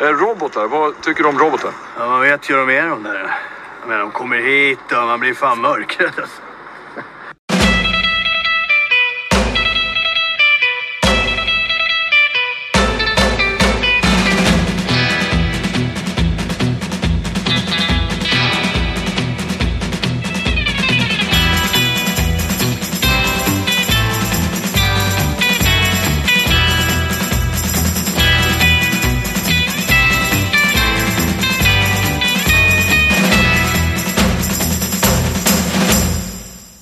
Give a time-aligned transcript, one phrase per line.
[0.00, 1.70] Eh, robotar, vad tycker du om robotar?
[1.98, 3.34] Ja, man vet ju hur de är de där.
[3.80, 6.42] Jag menar, de kommer hit och man blir fan mörkrädd alltså.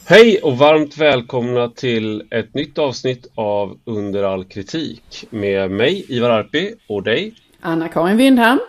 [0.08, 6.30] Hej och varmt välkomna till ett nytt avsnitt av Under all kritik med mig Ivar
[6.30, 8.60] Arpi och dig Anna-Karin Windham,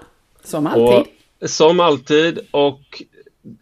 [0.44, 1.14] som alltid.
[1.42, 3.04] Och, som alltid och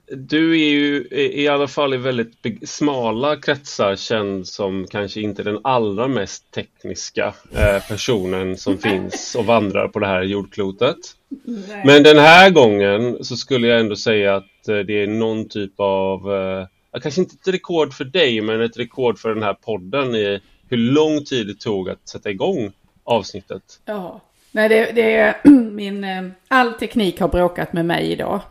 [0.07, 5.59] du är ju i alla fall i väldigt smala kretsar känd som kanske inte den
[5.63, 10.97] allra mest tekniska eh, personen som finns och vandrar på det här jordklotet.
[11.45, 11.83] Nej.
[11.85, 15.73] Men den här gången så skulle jag ändå säga att eh, det är någon typ
[15.77, 16.67] av eh,
[16.99, 20.77] kanske inte ett rekord för dig, men ett rekord för den här podden i hur
[20.77, 22.71] lång tid det tog att sätta igång
[23.03, 23.79] avsnittet.
[23.85, 24.21] Ja,
[24.51, 25.35] nej det, det är
[25.71, 28.41] min, eh, all teknik har bråkat med mig idag.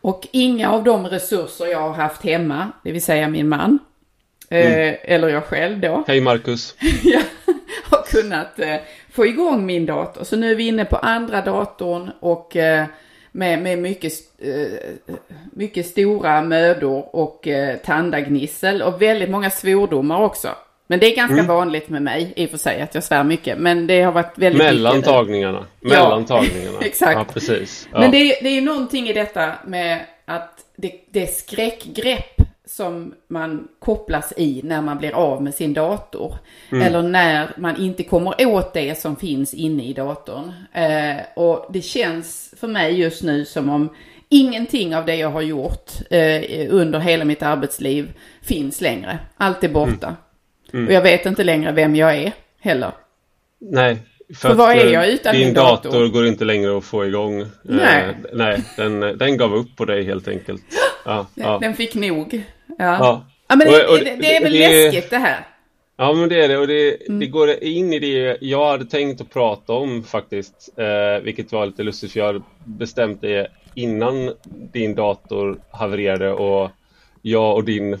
[0.00, 3.78] Och inga av de resurser jag har haft hemma, det vill säga min man,
[4.48, 4.94] eh, mm.
[4.94, 6.04] eh, eller jag själv då.
[6.08, 6.74] Hej Marcus!
[7.02, 7.20] ja,
[7.84, 8.76] har kunnat eh,
[9.10, 10.24] få igång min dator.
[10.24, 12.86] Så nu är vi inne på andra datorn och eh,
[13.38, 14.90] med, med mycket, eh,
[15.52, 20.48] mycket stora mödor och eh, tandagnissel och väldigt många svordomar också.
[20.86, 21.46] Men det är ganska mm.
[21.46, 23.58] vanligt med mig i och för sig att jag svär mycket.
[23.58, 25.66] Men det har varit väldigt Mellan tagningarna.
[25.80, 26.78] Mellan tagningarna.
[26.82, 27.14] Exakt.
[27.14, 27.88] Ja, precis.
[27.92, 28.00] Ja.
[28.00, 33.14] Men det är, det är någonting i detta med att det, det är skräckgrepp som
[33.28, 36.34] man kopplas i när man blir av med sin dator.
[36.72, 36.86] Mm.
[36.86, 40.52] Eller när man inte kommer åt det som finns inne i datorn.
[40.72, 43.88] Eh, och det känns för mig just nu som om
[44.28, 48.08] ingenting av det jag har gjort eh, under hela mitt arbetsliv
[48.42, 49.18] finns längre.
[49.36, 50.06] Allt är borta.
[50.06, 50.16] Mm.
[50.72, 50.86] Mm.
[50.86, 52.92] Och jag vet inte längre vem jag är heller.
[53.60, 53.96] Nej,
[54.34, 55.90] för, för vad är jag utan din dator?
[55.90, 57.46] dator går inte längre att få igång.
[57.62, 60.62] Nej, eh, nej den, den gav upp på dig helt enkelt.
[61.08, 61.58] Ja, den, ja.
[61.58, 62.42] den fick nog.
[62.66, 62.74] Ja.
[62.78, 63.26] ja.
[63.48, 65.46] ja men det, och, och, det, det, är väl det, läskigt det här?
[65.96, 67.20] Ja men det är det och det, mm.
[67.20, 70.68] det går in i det jag hade tänkt att prata om faktiskt.
[70.76, 74.32] Eh, vilket var lite lustigt för jag hade bestämt det innan
[74.72, 76.70] din dator havererade och
[77.22, 77.98] jag och din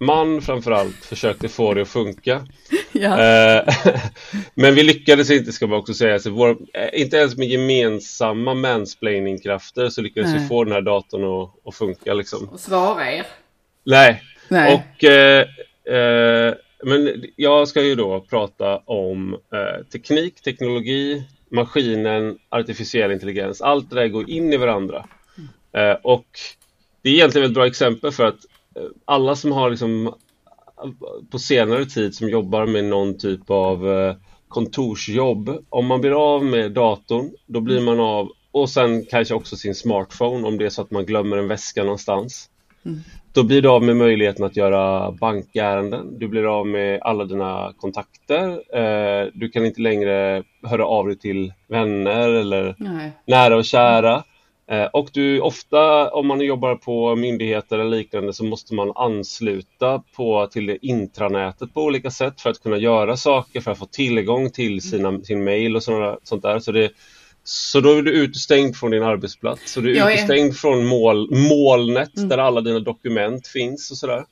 [0.00, 2.46] man framförallt försökte få det att funka.
[2.92, 3.22] Ja.
[3.22, 3.74] Eh,
[4.54, 6.18] men vi lyckades inte ska man också säga.
[6.18, 10.42] Så vår, eh, inte ens med gemensamma mansplainingkrafter så lyckades Nej.
[10.42, 12.14] vi få den här datorn att, att funka.
[12.14, 12.48] Liksom.
[12.48, 13.26] Och svara er.
[13.84, 14.22] Nej.
[14.48, 14.74] Nej.
[14.74, 15.46] Och, eh,
[15.84, 23.60] eh, men jag ska ju då prata om eh, teknik, teknologi, maskinen, artificiell intelligens.
[23.60, 25.06] Allt det där går in i varandra.
[25.72, 25.96] Mm.
[26.02, 26.26] och
[27.02, 28.38] det är egentligen ett bra exempel för att
[29.04, 30.14] alla som har liksom
[31.30, 34.14] på senare tid som jobbar med någon typ av eh,
[34.48, 35.64] kontorsjobb.
[35.68, 39.74] Om man blir av med datorn, då blir man av och sen kanske också sin
[39.74, 42.50] smartphone om det är så att man glömmer en väska någonstans.
[42.84, 43.00] Mm.
[43.32, 46.18] Då blir du av med möjligheten att göra bankärenden.
[46.18, 48.48] Du blir av med alla dina kontakter.
[48.76, 53.12] Eh, du kan inte längre höra av dig till vänner eller Nej.
[53.26, 54.24] nära och kära.
[54.70, 60.02] Eh, och du, ofta om man jobbar på myndigheter eller liknande så måste man ansluta
[60.16, 63.86] på, till det intranätet på olika sätt för att kunna göra saker, för att få
[63.86, 66.58] tillgång till sina, sin mail och sådana, sånt där.
[66.58, 66.90] Så, det,
[67.44, 69.72] så då är du utestängd från din arbetsplats.
[69.72, 70.54] Så du är Jag utestängd är...
[70.54, 72.28] från mål, molnet mm.
[72.28, 74.24] där alla dina dokument finns och sådär.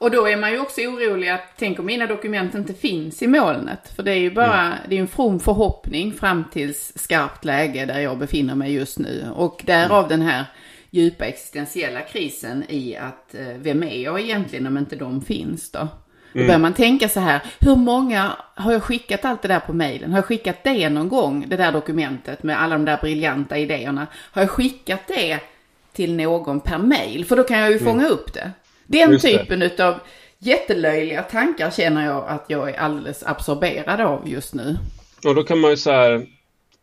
[0.00, 3.26] Och då är man ju också orolig att tänk om mina dokument inte finns i
[3.26, 3.92] molnet.
[3.96, 4.78] För det är ju bara, mm.
[4.88, 9.26] det är en from förhoppning fram till skarpt läge där jag befinner mig just nu.
[9.34, 10.08] Och därav mm.
[10.08, 10.44] den här
[10.90, 15.88] djupa existentiella krisen i att eh, vem är jag egentligen om inte de finns då?
[16.32, 16.46] Då mm.
[16.46, 20.10] börjar man tänka så här, hur många har jag skickat allt det där på mejlen?
[20.10, 24.06] Har jag skickat det någon gång, det där dokumentet med alla de där briljanta idéerna?
[24.14, 25.40] Har jag skickat det
[25.92, 27.24] till någon per mejl?
[27.24, 27.92] För då kan jag ju mm.
[27.92, 28.52] fånga upp det.
[28.90, 29.80] Den Just typen det.
[29.80, 29.94] av
[30.38, 34.76] jättelöjliga tankar känner jag att jag är alldeles absorberad av just nu.
[35.24, 36.26] Och då kan man ju så här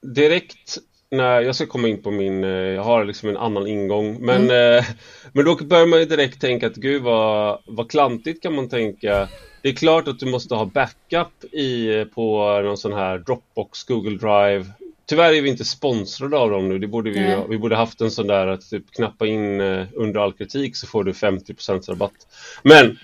[0.02, 0.78] direkt
[1.12, 4.44] när jag ska komma in på min, eh, jag har liksom en annan ingång men,
[4.44, 4.78] mm.
[4.78, 4.86] eh,
[5.32, 9.30] men då börjar man ju direkt tänka att gud vad, vad klantigt kan man tänka
[9.62, 14.18] Det är klart att du måste ha backup i, på någon sån här Dropbox, Google
[14.18, 14.66] Drive
[15.08, 16.80] Tyvärr är vi inte sponsrade av dem nu.
[16.80, 17.50] Det borde vi, mm.
[17.50, 20.88] vi borde haft en sån där att typ knappa in eh, under all kritik så
[20.88, 21.54] får du 50
[21.88, 22.28] rabatt.
[22.64, 22.98] Men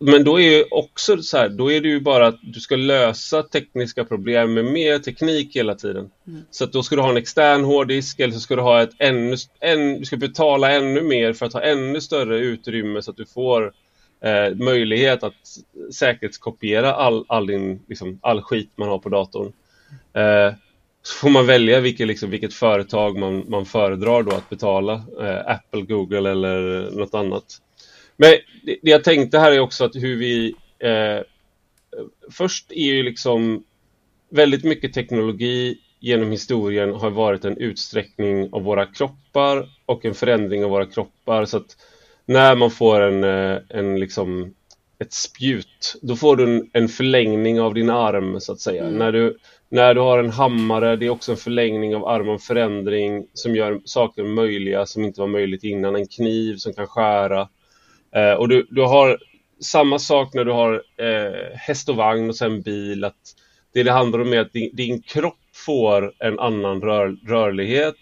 [0.00, 2.76] men då är ju också så här, då är det ju bara att du ska
[2.76, 6.10] lösa tekniska problem med mer teknik hela tiden.
[6.26, 6.42] Mm.
[6.50, 8.94] Så att då ska du ha en extern hårddisk eller så ska du ha ett
[8.98, 13.16] ännu, en, du ska betala ännu mer för att ha ännu större utrymme så att
[13.16, 13.72] du får
[14.24, 15.34] eh, möjlighet att
[15.94, 19.52] säkerhetskopiera all, all, din, liksom, all skit man har på datorn.
[20.12, 20.54] Eh,
[21.08, 24.92] så får man välja vilket, liksom, vilket företag man, man föredrar då att betala.
[25.20, 27.44] Eh, Apple, Google eller något annat.
[28.16, 28.30] Men
[28.62, 30.54] det, det, jag tänkte här är också att hur vi...
[30.78, 31.22] Eh,
[32.30, 33.64] först är ju liksom
[34.30, 40.64] väldigt mycket teknologi genom historien har varit en utsträckning av våra kroppar och en förändring
[40.64, 41.44] av våra kroppar.
[41.44, 41.76] Så att
[42.26, 44.54] när man får en, eh, en liksom
[45.00, 48.82] ett spjut, då får du en, en förlängning av din arm så att säga.
[48.82, 48.98] Mm.
[48.98, 53.26] När, du, när du har en hammare, det är också en förlängning av armen, förändring
[53.34, 55.96] som gör saker möjliga som inte var möjligt innan.
[55.96, 57.48] En kniv som kan skära.
[58.14, 59.18] Eh, och du, du har
[59.60, 63.04] samma sak när du har eh, häst och vagn och sen bil.
[63.04, 63.34] Att
[63.74, 67.94] det det handlar om är att din, din kropp får en annan rör, rörlighet.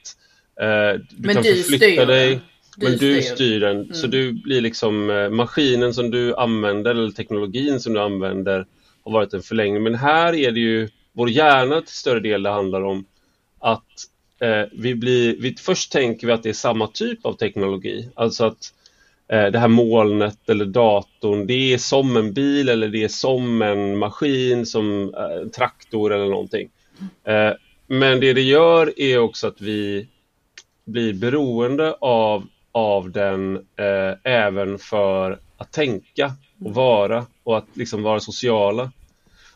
[0.61, 2.41] Eh, du Men kan du förflytta styr dig.
[2.77, 3.61] Du men du styr.
[3.61, 3.95] den, Mm.
[3.95, 8.67] så du blir liksom eh, maskinen som du använder eller teknologin som du använder
[9.05, 9.83] har varit en förlängning.
[9.83, 13.05] Men här är det ju vår hjärna till större del det handlar om
[13.59, 13.87] att
[14.41, 18.45] eh, vi blir, vi, först tänker vi att det är samma typ av teknologi, alltså
[18.45, 18.73] att
[19.29, 23.63] eh, det här molnet eller datorn, det är som en bil eller det är som
[23.63, 26.69] en maskin, som eh, en traktor eller någonting.
[27.25, 27.53] Eh,
[27.87, 30.07] men det det gör är också att vi
[30.85, 32.47] blir beroende av,
[32.77, 36.33] av den eh, även för att tänka
[36.65, 38.93] och vara och att liksom vara sociala.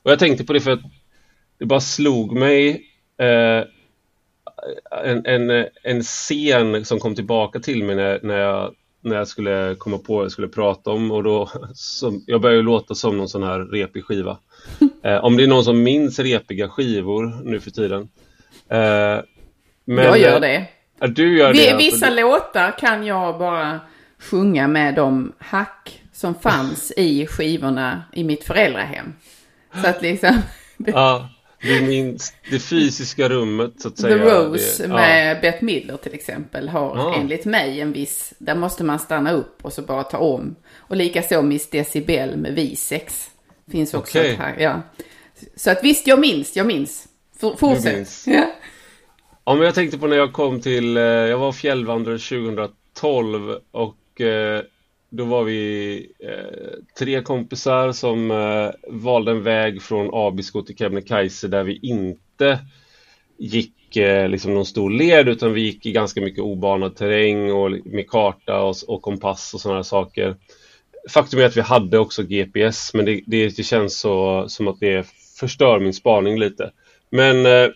[0.02, 0.80] Och jag tänkte på det för att
[1.58, 2.86] det bara slog mig
[3.18, 3.64] eh,
[5.04, 9.74] en, en, en scen som kom tillbaka till mig när, när, jag, när jag skulle
[9.78, 13.28] komma på vad jag skulle prata om och då som, jag började låta som någon
[13.28, 14.38] sån här repig skiva.
[15.02, 18.00] Eh, om det är någon som minns repiga skivor nu för tiden.
[18.68, 19.18] Eh,
[19.84, 20.68] men, jag gör eh, det.
[21.00, 21.70] Ja, du gör det.
[21.72, 21.76] alltså.
[21.90, 23.80] vissa låtar kan jag bara
[24.18, 29.12] sjunga med de hack som fanns i skivorna i mitt föräldrahem.
[29.82, 30.36] Så att liksom,
[30.86, 31.28] Ja,
[31.62, 34.16] du minns det fysiska rummet så att The säga.
[34.16, 34.94] Rose det, ja.
[34.96, 37.14] med Bette Midler till exempel har Ja.
[37.16, 40.56] enligt mig en viss, där måste man stanna upp och så bara ta om.
[40.76, 43.30] Och likaså Miss Decibel med Visex.
[43.70, 44.82] Finns också ett här, ja.
[45.56, 47.08] Så att visst, jag minns, jag minns.
[47.40, 47.94] For, fortsätt.
[47.96, 48.26] minns.
[48.26, 48.44] Ja.
[49.50, 54.20] Ja, men jag tänkte på när jag kom till, eh, jag var fjällvandrare 2012 och
[54.20, 54.62] eh,
[55.08, 58.28] då var vi eh, tre kompisar som
[58.88, 62.58] valde en väg från Abisko till Kebnekaise där vi inte
[63.38, 63.74] gick
[64.28, 68.60] liksom någon stor led utan vi gick i ganska mycket obanad terräng och med karta
[68.60, 70.36] och, och kompass och sådana saker.
[71.10, 74.80] Faktum är att vi hade också GPS men det, det, det känns så, som att
[74.80, 75.06] det
[75.40, 76.70] förstör min spaning lite.
[77.10, 77.70] Men eh,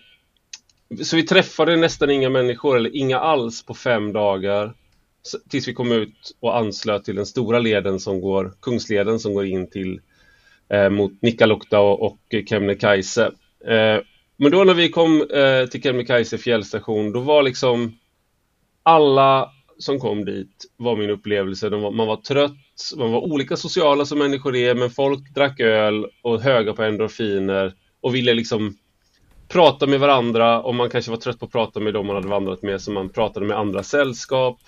[1.02, 4.74] så vi träffade nästan inga människor, eller inga alls, på fem dagar.
[5.50, 9.46] Tills vi kom ut och anslöt till den stora leden som går, Kungsleden som går
[9.46, 10.00] in till
[10.68, 13.24] eh, mot Nikkaluokta och, och Kebnekaise.
[13.66, 14.00] Eh,
[14.36, 17.98] men då när vi kom eh, till Kebnekaise fjällstation, då var liksom
[18.82, 21.68] alla som kom dit var min upplevelse.
[21.68, 25.60] De var, man var trött, man var olika sociala som människor är, men folk drack
[25.60, 28.76] öl och höga på endorfiner och ville liksom
[29.54, 32.28] prata med varandra och man kanske var trött på att prata med dem man hade
[32.28, 34.58] vandrat med så man pratade med andra sällskap.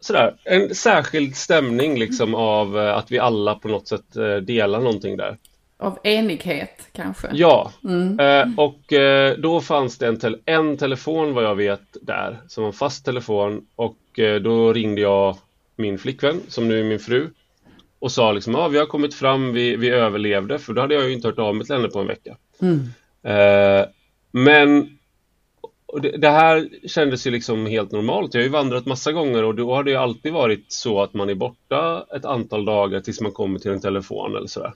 [0.00, 4.80] Sådär, en särskild stämning liksom av eh, att vi alla på något sätt eh, delar
[4.80, 5.36] någonting där.
[5.78, 7.28] Av enighet kanske.
[7.32, 8.20] Ja, Mm.
[8.20, 12.62] eh, och eh, då fanns det en, tel- en telefon vad jag vet där som
[12.62, 15.36] var en fast telefon och eh, då ringde jag
[15.76, 17.30] min flickvän som nu är min fru
[17.98, 21.04] och sa liksom ja vi har kommit fram, vi, vi överlevde för då hade jag
[21.04, 22.36] ju inte hört av mig till henne på en vecka.
[22.62, 22.80] Mm.
[23.24, 23.86] Eh,
[24.32, 24.98] men
[26.02, 28.34] det, det här kändes ju liksom helt normalt.
[28.34, 31.14] Jag har ju vandrat massa gånger och då har det ju alltid varit så att
[31.14, 34.72] man är borta ett antal dagar tills man kommer till en telefon eller sådär.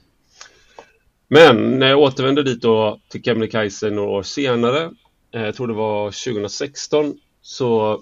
[1.27, 4.91] Men när jag återvände dit då till Kebnekaise några år senare,
[5.33, 8.01] eh, jag tror det var 2016, så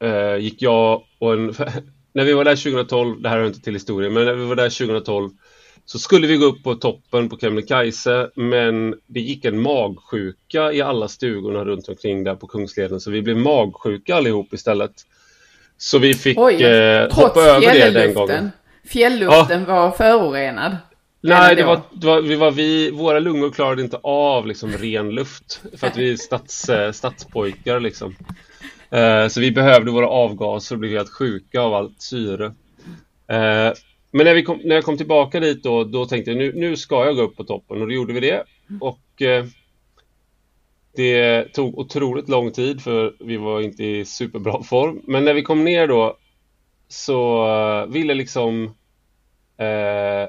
[0.00, 1.46] eh, gick jag och en...
[2.12, 4.56] när vi var där 2012, det här hör inte till historien, men när vi var
[4.56, 5.30] där 2012
[5.86, 10.82] så skulle vi gå upp på toppen på Kebnekaise men det gick en magsjuka i
[10.82, 14.92] alla stugorna runt omkring där på Kungsleden så vi blev magsjuka allihop istället.
[15.78, 18.28] Så vi fick Oj, eh, hoppa över det den gången.
[18.28, 18.50] fjälluften.
[18.84, 20.76] Fjälluften var förorenad.
[21.20, 25.10] Nej, det var, det var, vi var vi, våra lungor klarade inte av liksom ren
[25.10, 28.16] luft för att vi är stads, eh, stadspojkar liksom.
[28.90, 32.44] Eh, så vi behövde våra avgaser och blev helt sjuka av allt syre.
[33.28, 33.72] Eh,
[34.10, 36.76] men när, vi kom, när jag kom tillbaka dit då, då tänkte jag nu, nu
[36.76, 38.44] ska jag gå upp på toppen och då gjorde vi det.
[38.80, 39.44] Och eh,
[40.96, 45.02] det tog otroligt lång tid för vi var inte i superbra form.
[45.04, 46.16] Men när vi kom ner då
[46.88, 48.64] så eh, ville liksom
[49.56, 50.28] eh,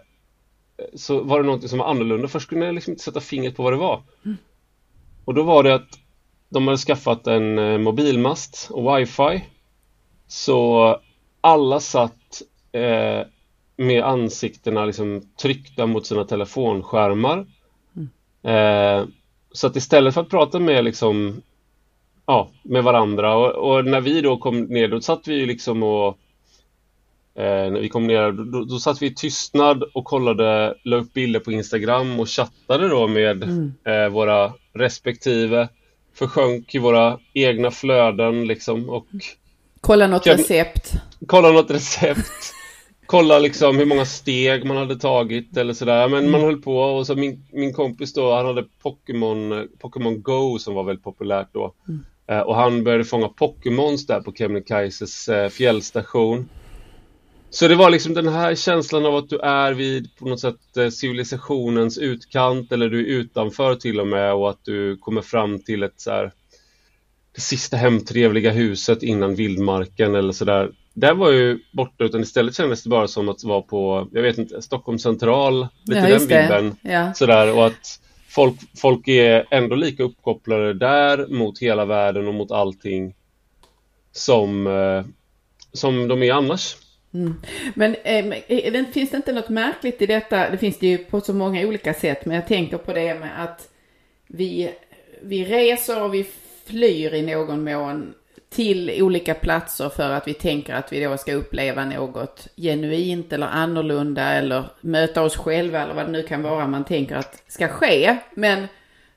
[0.93, 2.27] så var det något som var annorlunda.
[2.27, 4.03] Först kunde jag liksom inte sätta fingret på vad det var.
[4.25, 4.37] Mm.
[5.25, 5.89] Och då var det att
[6.49, 9.45] de hade skaffat en eh, mobilmast och wifi.
[10.27, 11.01] Så
[11.41, 12.41] alla satt
[12.71, 13.27] eh,
[13.77, 17.45] med ansiktena liksom tryckta mot sina telefonskärmar.
[17.95, 19.11] Mm.
[19.51, 21.41] Så att istället för att prata med liksom
[22.27, 25.83] ja, med varandra och, och, när vi då kom ner då satt vi ju liksom
[25.83, 26.07] och
[27.35, 31.13] eh, när vi kom ner då, då satt vi i tystnad och kollade, la upp
[31.13, 33.73] bilder på Instagram och chattade då med mm.
[33.83, 35.69] eh, våra respektive
[36.13, 39.05] försjönk i våra egna flöden liksom och
[39.81, 40.91] Kolla något recept.
[41.27, 42.53] Kolla något recept
[43.07, 46.09] kolla liksom hur många steg man hade tagit eller sådär.
[46.09, 46.41] Men man mm.
[46.41, 50.83] höll på och så min, min kompis då, han hade Pokémon, Pokémon Go som var
[50.83, 51.73] väldigt populärt då.
[51.87, 52.05] Mm.
[52.27, 56.49] Eh, och han började fånga Pokémons där på Kebnekaises eh, fjällstation.
[57.49, 60.77] Så det var liksom den här känslan av att du är vid på något sätt
[60.77, 65.59] eh, civilisationens utkant eller du är utanför till och med och att du kommer fram
[65.59, 66.31] till ett så här
[67.35, 72.83] det sista hemtrevliga huset innan vildmarken eller sådär där var ju borta utan istället kändes
[72.83, 76.75] det bara som att vara på, jag vet inte, Stockholm central, lite ja, den vibben.
[76.81, 77.13] Ja.
[77.13, 77.99] Sådär och att
[78.29, 83.15] folk, folk är ändå lika uppkopplade där mot hela världen och mot allting
[84.11, 85.05] som, eh,
[85.73, 86.75] som de är annars.
[87.13, 87.33] Mm.
[87.75, 90.49] Men eh, finns det inte något märkligt i detta?
[90.49, 93.43] Det finns det ju på så många olika sätt, men jag tänker på det med
[93.43, 93.69] att
[94.27, 94.71] vi,
[95.21, 96.25] vi reser och vi
[96.65, 98.13] flyr i någon mån
[98.49, 103.47] till olika platser för att vi tänker att vi då ska uppleva något genuint eller
[103.47, 107.67] annorlunda eller möta oss själva eller vad det nu kan vara man tänker att ska
[107.67, 108.17] ske.
[108.33, 108.67] Men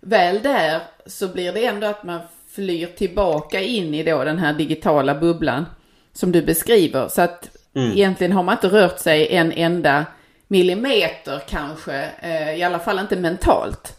[0.01, 2.21] väl där så blir det ändå att man
[2.55, 5.67] flyr tillbaka in i då den här digitala bubblan
[6.13, 7.09] som du beskriver.
[7.09, 7.93] Så att mm.
[7.93, 10.07] egentligen har man inte rört sig en enda
[10.49, 13.97] millimeter kanske, eh, i alla fall inte mentalt.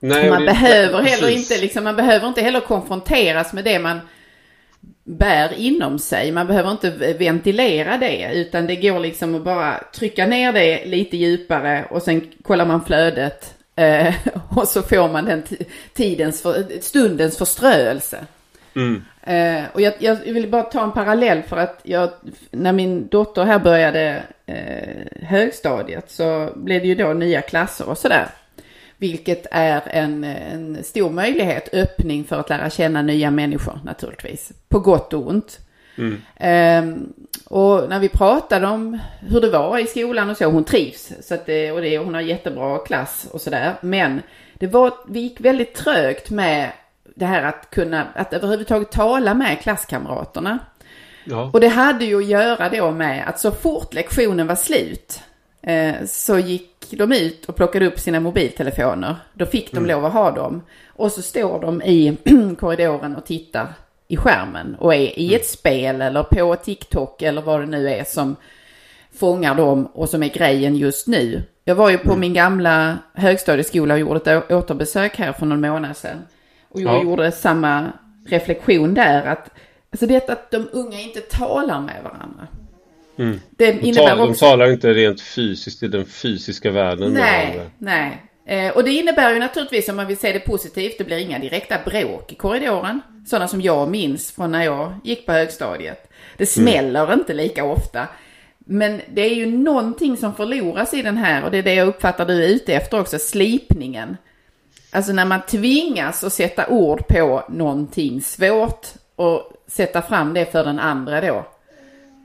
[0.00, 4.00] Nej, man behöver heller inte liksom, man behöver inte heller konfronteras med det man
[5.04, 6.32] bär inom sig.
[6.32, 11.16] Man behöver inte ventilera det utan det går liksom att bara trycka ner det lite
[11.16, 14.14] djupare och sen kollar man flödet eh,
[14.56, 15.42] och så får man den
[15.94, 18.18] tidens, för, stundens förströelse.
[18.76, 19.04] Mm.
[19.22, 22.10] Eh, och jag, jag, vill bara ta en parallell för att jag,
[22.50, 27.98] när min dotter här började eh, högstadiet så blev det ju då nya klasser och
[27.98, 28.28] sådär.
[28.96, 34.52] Vilket är en, en stor möjlighet, öppning för att lära känna nya människor naturligtvis.
[34.68, 35.58] På gott och ont.
[35.96, 36.88] Mm.
[36.88, 37.12] Um,
[37.44, 41.12] och när vi pratade om hur det var i skolan och så, hon trivs.
[41.20, 43.74] Så det, och det, hon har jättebra klass och sådär.
[43.80, 44.22] Men
[44.54, 46.70] det var, vi gick väldigt trögt med
[47.14, 50.58] det här att kunna, att överhuvudtaget tala med klasskamraterna.
[51.24, 51.50] Ja.
[51.52, 55.22] Och det hade ju att göra då med att så fort lektionen var slut
[55.62, 59.16] eh, så gick de ut och plockade upp sina mobiltelefoner.
[59.32, 59.90] Då fick de mm.
[59.90, 60.62] lov att ha dem.
[60.88, 62.16] Och så står de i
[62.58, 63.68] korridoren och tittar
[64.08, 65.36] i skärmen och är i mm.
[65.36, 68.36] ett spel eller på TikTok eller vad det nu är som
[69.14, 71.42] fångar dem och som är grejen just nu.
[71.64, 72.20] Jag var ju på mm.
[72.20, 76.22] min gamla högstadieskola och gjorde ett återbesök här för någon månad sedan.
[76.68, 77.02] Och jag ja.
[77.02, 77.92] gjorde samma
[78.26, 79.50] reflektion där att
[79.90, 82.46] alltså det att de unga inte talar med varandra.
[83.18, 83.40] Mm.
[83.50, 84.26] Det de, tal, också...
[84.26, 87.12] de talar inte rent fysiskt i den fysiska världen.
[87.12, 88.22] Nej, nej.
[88.46, 91.38] Eh, och det innebär ju naturligtvis om man vill se det positivt, det blir inga
[91.38, 93.00] direkta bråk i korridoren.
[93.26, 96.10] Sådana som jag minns från när jag gick på högstadiet.
[96.36, 96.72] Det mm.
[96.72, 97.18] smäller mm.
[97.18, 98.08] inte lika ofta.
[98.58, 101.88] Men det är ju någonting som förloras i den här och det är det jag
[101.88, 104.16] uppfattar du är ute efter också, slipningen.
[104.90, 110.64] Alltså när man tvingas att sätta ord på någonting svårt och sätta fram det för
[110.64, 111.46] den andra då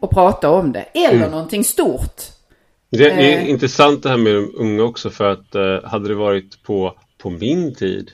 [0.02, 0.86] och prata om det.
[0.94, 1.32] Eller mm.
[1.32, 2.22] någonting stort.
[2.90, 3.50] Det är eh.
[3.50, 7.30] intressant det här med de unga också för att eh, hade det varit på, på
[7.30, 8.12] min tid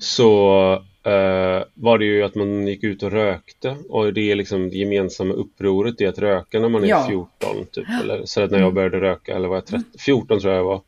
[0.00, 4.70] så eh, var det ju att man gick ut och rökte och det är liksom
[4.70, 7.06] det gemensamma upproret är att röka när man är ja.
[7.08, 8.74] 14 typ eller så att när jag mm.
[8.74, 10.82] började röka eller var jag 30, 14 tror jag jag var.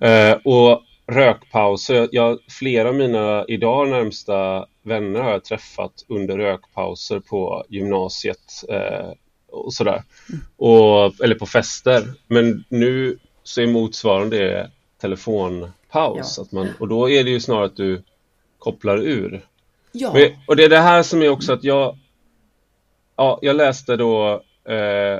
[0.00, 0.32] Mm.
[0.32, 7.20] Eh, och rökpauser, jag, flera av mina idag närmsta vänner har jag träffat under rökpauser
[7.20, 9.10] på gymnasiet eh,
[9.48, 10.02] och sådär.
[10.28, 10.40] Mm.
[10.56, 12.04] Och, eller på fester.
[12.26, 16.34] Men nu så är motsvarande telefonpaus.
[16.36, 16.42] Ja.
[16.42, 18.02] Att man, och då är det ju snarare att du
[18.58, 19.46] kopplar ur.
[19.92, 20.12] Ja.
[20.12, 21.96] Men, och det är det här som är också att jag
[23.18, 25.18] Ja, jag läste då eh,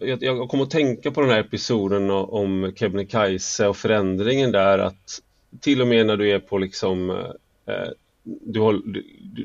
[0.00, 5.20] jag, jag kom att tänka på den här episoden om Kebnekaise och förändringen där att
[5.60, 7.10] till och med när du är på liksom
[7.66, 7.88] eh,
[8.44, 8.82] du,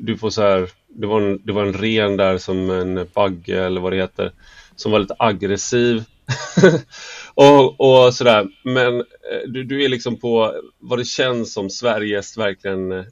[0.02, 3.64] du, får så här det var, en, det var en ren där som en bagge
[3.64, 4.32] eller vad det heter
[4.76, 6.04] som var lite aggressiv
[7.34, 12.38] och, och sådär men eh, du, du är liksom på vad det känns som Sveriges
[12.38, 13.04] verkligen eh,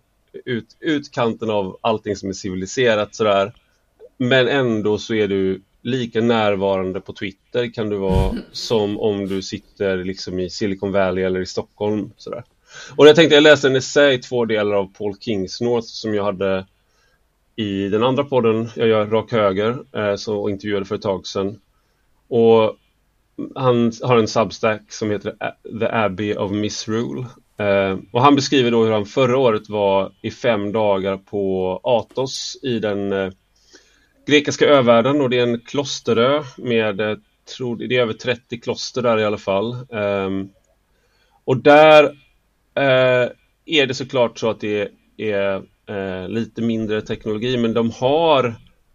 [0.45, 3.53] ut, utkanten av allting som är civiliserat sådär
[4.17, 9.43] men ändå så är du lika närvarande på Twitter kan du vara som om du
[9.43, 12.11] sitter liksom i Silicon Valley eller i Stockholm.
[12.17, 12.45] Sådär.
[12.97, 16.25] Och jag tänkte, jag läste en essä i två delar av Paul Kingsnorth som jag
[16.25, 16.67] hade
[17.57, 21.61] i den andra podden jag gör, Rak Höger, eh, så intervjuade för ett tag sedan.
[22.29, 22.77] Och
[23.55, 25.35] han har en substack som heter
[25.81, 27.27] The Abbey of Misrule.
[27.57, 32.57] Eh, och han beskriver då hur han förra året var i fem dagar på Athos
[32.63, 33.33] i den eh,
[34.27, 37.17] grekiska övärlden och det är en klosterö med, eh,
[37.57, 39.87] tror det är över 30 kloster där i alla fall.
[39.93, 40.49] Ehm,
[41.45, 42.17] och där
[42.75, 43.29] Eh,
[43.65, 48.55] är det såklart så att det är eh, lite mindre teknologi men de har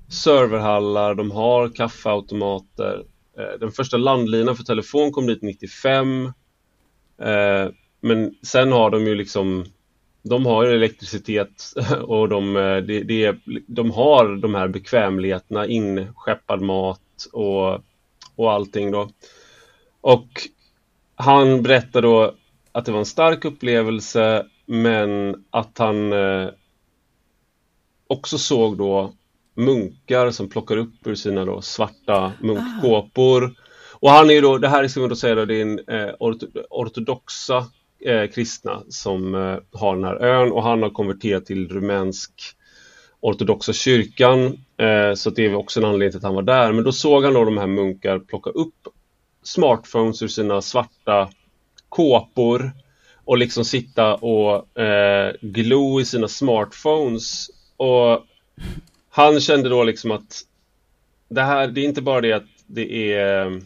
[0.09, 3.03] serverhallar, de har kaffeautomater.
[3.37, 6.31] Eh, den första landlinan för telefon kom dit 95
[8.01, 9.65] men sen har de ju liksom
[10.23, 12.53] de har elektricitet och de,
[12.87, 17.01] de, de, de har de här bekvämligheterna, inskeppad mat
[17.33, 17.73] och,
[18.35, 19.09] och allting då.
[20.01, 20.27] Och
[21.15, 22.35] han berättar då
[22.77, 26.49] att det var en stark upplevelse men att han eh,
[28.07, 29.13] också såg då
[29.55, 33.53] munkar som plockar upp ur sina då svarta munkkåpor.
[33.93, 35.79] Och han är ju då, det här ska man då säga då, det är en
[35.87, 36.13] eh,
[36.69, 37.65] ortodoxa
[38.05, 42.31] eh, kristna som eh, har den här ön och han har konverterat till rumänsk
[43.19, 44.45] ortodoxa kyrkan.
[44.77, 46.71] Eh, så det är också en anledning till att han var där.
[46.71, 48.87] Men då såg han då de här munkar plocka upp
[49.43, 51.29] smartphones ur sina svarta
[51.97, 52.71] kåpor
[53.25, 57.49] och liksom sitta och eh, glo i sina smartphones.
[57.77, 58.25] Och
[59.09, 60.41] han kände då liksom att
[61.29, 63.61] det här, det är inte bara det att det är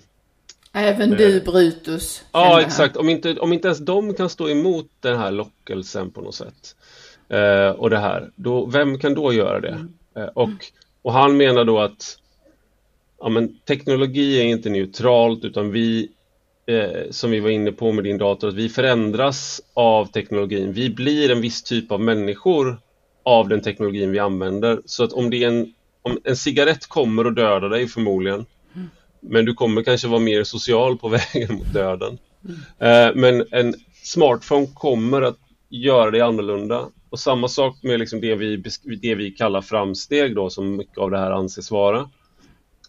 [0.74, 2.24] Även du Brutus.
[2.32, 2.98] Ja, exakt.
[2.98, 6.76] Om inte, om inte ens de kan stå emot den här lockelsen på något sätt.
[7.30, 9.70] Eh, och det här, då, vem kan då göra det?
[9.70, 9.94] Mm.
[10.16, 10.50] Eh, och,
[11.02, 12.18] och han menar då att
[13.20, 16.10] ja, men, teknologi är inte neutralt utan vi,
[16.66, 20.74] eh, som vi var inne på med din dator, att vi förändras av teknologin.
[20.74, 22.82] Vi blir en viss typ av människor
[23.24, 24.82] av den teknologin vi använder.
[24.86, 28.46] Så att om det är en, om en cigarett kommer och dödar dig förmodligen
[29.22, 32.18] men du kommer kanske vara mer social på vägen mot döden.
[32.80, 33.20] Mm.
[33.22, 35.38] men en smartphone kommer att
[35.70, 36.86] göra dig annorlunda.
[37.10, 38.64] Och samma sak med liksom det, vi,
[39.02, 42.10] det vi kallar framsteg då, som mycket av det här anses vara.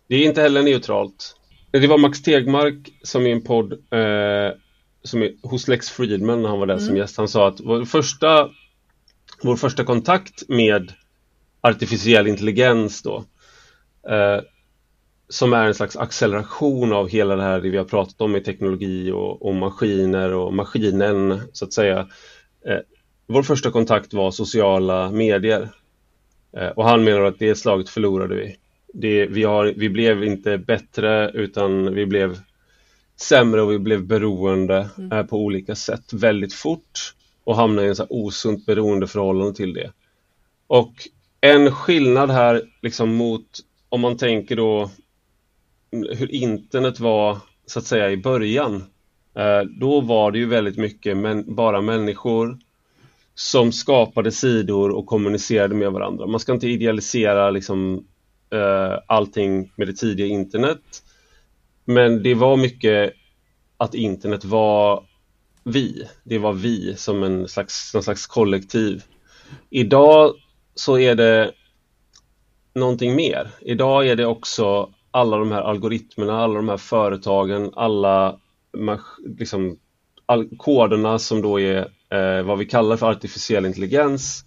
[0.08, 1.37] Det är inte heller neutralt.
[1.72, 4.56] Det var Max Tegmark som i en podd eh,
[5.02, 6.87] som är, hos Lex Friedman när han var där mm.
[6.87, 8.50] som gäst, han sa att vår första,
[9.42, 10.92] vår första kontakt med
[11.61, 13.24] artificiell intelligens då
[14.08, 14.40] eh,
[15.28, 18.44] som är en slags acceleration av hela det här det vi har pratat om med
[18.44, 22.08] teknologi och, och maskiner och maskinen så att säga.
[22.66, 22.78] Eh,
[23.26, 25.68] vår första kontakt var sociala medier
[26.56, 28.56] eh, och han menar att det slaget förlorade vi.
[28.92, 32.38] Det, vi, har, vi blev inte bättre utan vi blev
[33.16, 35.12] sämre och vi blev beroende mm.
[35.12, 39.92] eh, på olika sätt väldigt fort och hamnade i en så osunt beroendeförhållande till det.
[40.66, 40.92] Och
[41.40, 43.46] en skillnad här liksom mot
[43.88, 44.90] om man tänker då
[45.90, 48.85] hur internet var så att säga i början.
[49.35, 52.59] Eh, då var det ju väldigt mycket men, bara människor
[53.35, 56.26] som skapade sidor och kommunicerade med varandra.
[56.26, 58.07] Man ska inte idealisera liksom,
[58.53, 61.03] eh, allting med det tidiga internet.
[61.85, 63.12] Men det var mycket
[63.77, 65.07] att internet var
[65.65, 66.09] vi.
[66.25, 69.03] Det var vi som en slags, någon slags kollektiv.
[69.71, 70.35] Idag
[70.75, 71.53] så är det
[72.75, 73.51] någonting mer.
[73.61, 78.38] Idag är det också alla de här algoritmerna, alla de här företagen, alla
[79.38, 79.79] liksom,
[80.27, 81.79] all, koderna som då är
[82.11, 84.45] eh, vad vi kallar för artificiell intelligens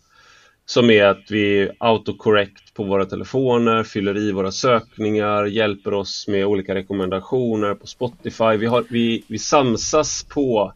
[0.66, 6.46] som är att vi autocorrect på våra telefoner, fyller i våra sökningar, hjälper oss med
[6.46, 8.58] olika rekommendationer på Spotify.
[8.58, 10.74] Vi, har, vi, vi samsas på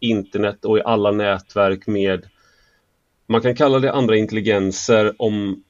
[0.00, 2.26] internet och i alla nätverk med
[3.28, 5.62] man kan kalla det andra intelligenser om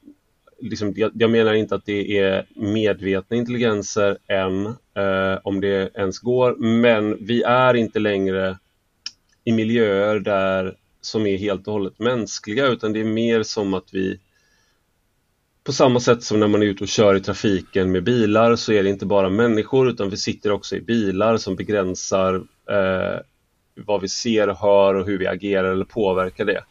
[0.60, 6.18] liksom, jag, jag, menar inte att det är medvetna intelligenser än, eh, om det ens
[6.18, 8.58] går, men vi är inte längre
[9.44, 13.94] i miljöer där som är helt och hållet mänskliga, utan det är mer som att
[13.94, 14.20] vi
[15.64, 18.72] på samma sätt som när man är ute och kör i trafiken med bilar så
[18.72, 22.34] är det inte bara människor utan vi sitter också i bilar som begränsar
[22.70, 23.20] eh,
[23.74, 26.64] vad vi ser och hör och hur vi agerar eller påverkar det.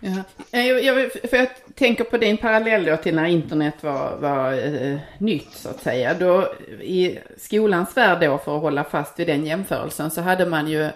[0.00, 0.24] Ja.
[0.52, 4.52] Eh, jag, jag, för jag tänker på din parallell då till när internet var, var
[4.52, 6.14] eh, nytt så att säga.
[6.14, 10.68] Då, I skolans värld då, för att hålla fast vid den jämförelsen, så hade man
[10.68, 10.88] ju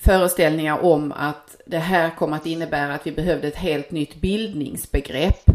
[0.00, 5.50] föreställningar om att det här kom att innebära att vi behövde ett helt nytt bildningsbegrepp.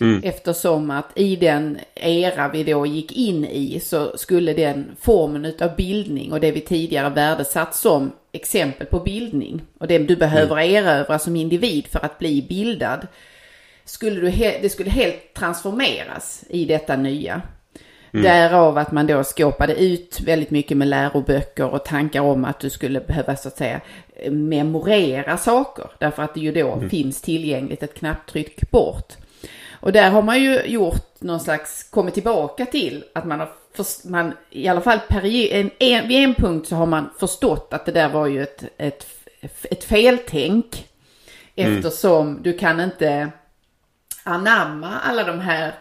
[0.00, 0.20] Mm.
[0.24, 5.76] Eftersom att i den era vi då gick in i så skulle den formen av
[5.76, 10.76] bildning och det vi tidigare värdesatt som exempel på bildning och det du behöver mm.
[10.76, 13.06] erövra som individ för att bli bildad.
[13.84, 14.30] Skulle du
[14.62, 17.42] det skulle helt transformeras i detta nya.
[18.14, 18.24] Mm.
[18.24, 22.70] Därav att man då skåpade ut väldigt mycket med läroböcker och tankar om att du
[22.70, 23.80] skulle behöva så att säga
[24.30, 25.86] memorera saker.
[25.98, 26.90] Därför att det ju då mm.
[26.90, 29.12] finns tillgängligt ett knapptryck bort.
[29.72, 34.08] Och där har man ju gjort någon slags, kommit tillbaka till att man har, för,
[34.08, 37.92] man, i alla fall en, en, vid en punkt så har man förstått att det
[37.92, 39.06] där var ju ett, ett,
[39.70, 40.88] ett feltänk.
[41.56, 41.76] Mm.
[41.76, 43.30] Eftersom du kan inte
[44.24, 45.74] anamma alla de här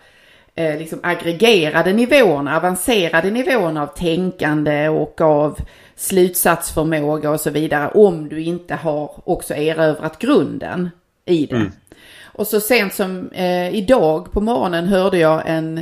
[0.55, 5.59] eh, liksom aggregerade nivåerna, avancerade nivåerna av tänkande och av
[5.95, 10.89] slutsatsförmåga och så vidare om du inte har också erövrat grunden
[11.25, 11.55] i det.
[11.55, 11.71] Mm.
[12.23, 15.77] Och så sent som eh, idag på morgonen hörde jag en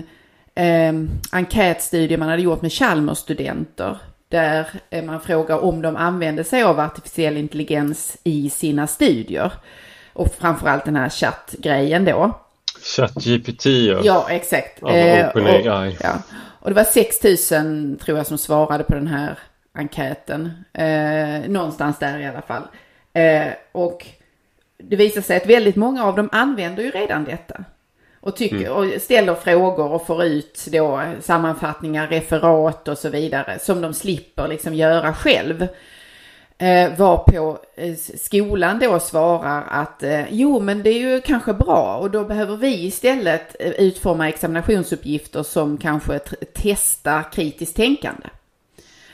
[0.55, 0.93] eh,
[1.31, 3.97] enkätstudie man hade gjort med Chalmers-studenter.
[4.29, 9.51] Där eh, man frågar om de använder sig av artificiell intelligens i sina studier.
[10.13, 12.39] Och framförallt den här chattgrejen då.
[12.81, 14.01] ChatGPT ja.
[14.03, 14.83] Ja, exakt.
[14.83, 15.97] Eh, OpenAI.
[16.03, 16.13] Ja.
[16.59, 19.39] Och det var 6000 tror jag som svarade på den här
[19.73, 20.51] enkäten.
[20.73, 22.63] Eh, någonstans där i alla fall.
[23.13, 24.05] Eh, och
[24.77, 27.63] det visar sig att väldigt många av dem använder ju redan detta.
[28.19, 28.71] Och, tycker, mm.
[28.71, 34.47] och ställer frågor och får ut då sammanfattningar, referat och så vidare som de slipper
[34.47, 35.67] liksom göra själv.
[36.62, 41.97] Eh, varpå eh, skolan då svarar att eh, jo men det är ju kanske bra
[41.97, 46.19] och då behöver vi istället utforma examinationsuppgifter som kanske
[46.54, 48.28] testar kritiskt tänkande.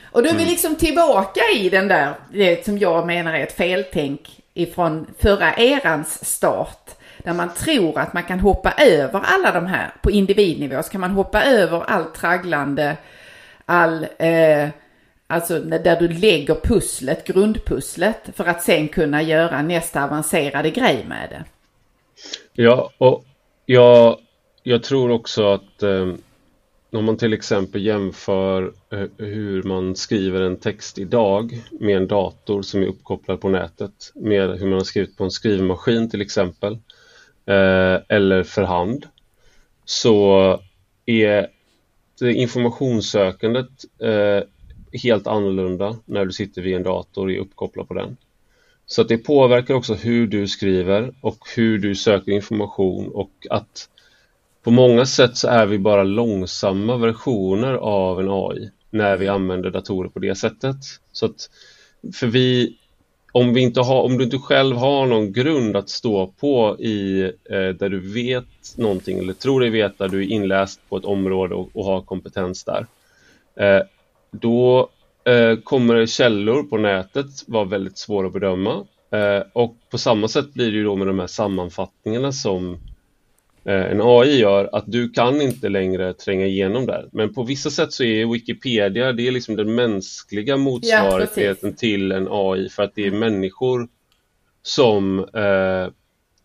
[0.02, 0.50] Och då är vi mm.
[0.50, 6.24] liksom tillbaka i den där, det som jag menar är ett feltänk ifrån förra erans
[6.24, 6.90] start.
[7.18, 11.00] Där man tror att man kan hoppa över alla de här, på individnivå så kan
[11.00, 12.96] man hoppa över allt tragglande,
[13.64, 14.68] all, eh,
[15.28, 21.28] alltså där du lägger pusslet, grundpusslet, för att sen kunna göra nästa avancerade grej med
[21.30, 21.44] det.
[22.52, 23.24] Ja, och
[23.66, 24.18] jag,
[24.62, 26.14] jag tror också att eh,
[26.92, 32.62] om man till exempel jämför eh, hur man skriver en text idag med en dator
[32.62, 36.72] som är uppkopplad på nätet med hur man har skrivit på en skrivmaskin till exempel
[37.46, 39.06] eh, eller för hand
[39.84, 40.60] så
[41.06, 41.48] är
[42.20, 44.42] informationssökandet eh,
[44.92, 48.16] helt annorlunda när du sitter vid en dator och är uppkopplad på den.
[48.86, 53.88] Så att det påverkar också hur du skriver och hur du söker information och att
[54.62, 59.70] på många sätt så är vi bara långsamma versioner av en AI när vi använder
[59.70, 60.76] datorer på det sättet.
[61.12, 61.50] Så att,
[62.14, 62.76] för vi,
[63.32, 67.22] om, vi inte har, om du inte själv har någon grund att stå på i
[67.22, 71.54] eh, där du vet någonting eller tror dig veta, du är inläst på ett område
[71.54, 72.86] och, och har kompetens där.
[73.56, 73.82] Eh,
[74.30, 74.90] då
[75.24, 78.86] eh, kommer källor på nätet vara väldigt svåra att bedöma.
[79.10, 82.78] Eh, och på samma sätt blir det ju då med de här sammanfattningarna som
[83.68, 87.08] Eh, en AI gör att du kan inte längre tränga igenom där.
[87.12, 92.12] Men på vissa sätt så är Wikipedia det är liksom den mänskliga motsvarigheten ja, till
[92.12, 93.88] en AI för att det är människor
[94.62, 95.92] som eh,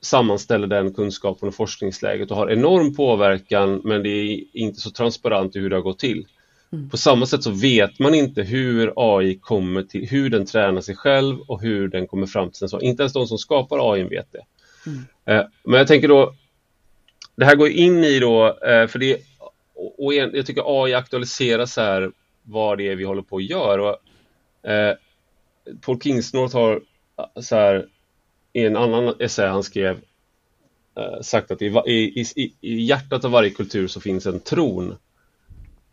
[0.02, 5.56] sammanställer den kunskapen och forskningsläget och har enorm påverkan men det är inte så transparent
[5.56, 6.26] i hur det har gått till.
[6.73, 6.89] Mm.
[6.89, 10.95] På samma sätt så vet man inte hur AI kommer till, hur den tränar sig
[10.95, 12.81] själv och hur den kommer fram till sin sak.
[12.81, 14.45] Inte ens de som skapar AI vet det.
[14.86, 14.99] Mm.
[15.25, 16.33] Eh, men jag tänker då
[17.36, 19.21] det här går in i då, eh, för det
[19.97, 22.12] och jag tycker AI aktualiseras här
[22.43, 23.95] vad det är vi håller på att göra.
[24.63, 24.95] Eh,
[25.81, 26.81] Paul Kingsnorth har
[27.17, 27.88] eh, så här,
[28.53, 30.01] i en annan essä han skrev
[30.97, 34.95] eh, sagt att i, i, i, i, hjärtat av varje kultur så finns en tron.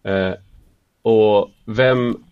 [0.03, 0.33] Eh,
[1.03, 2.25] och vem,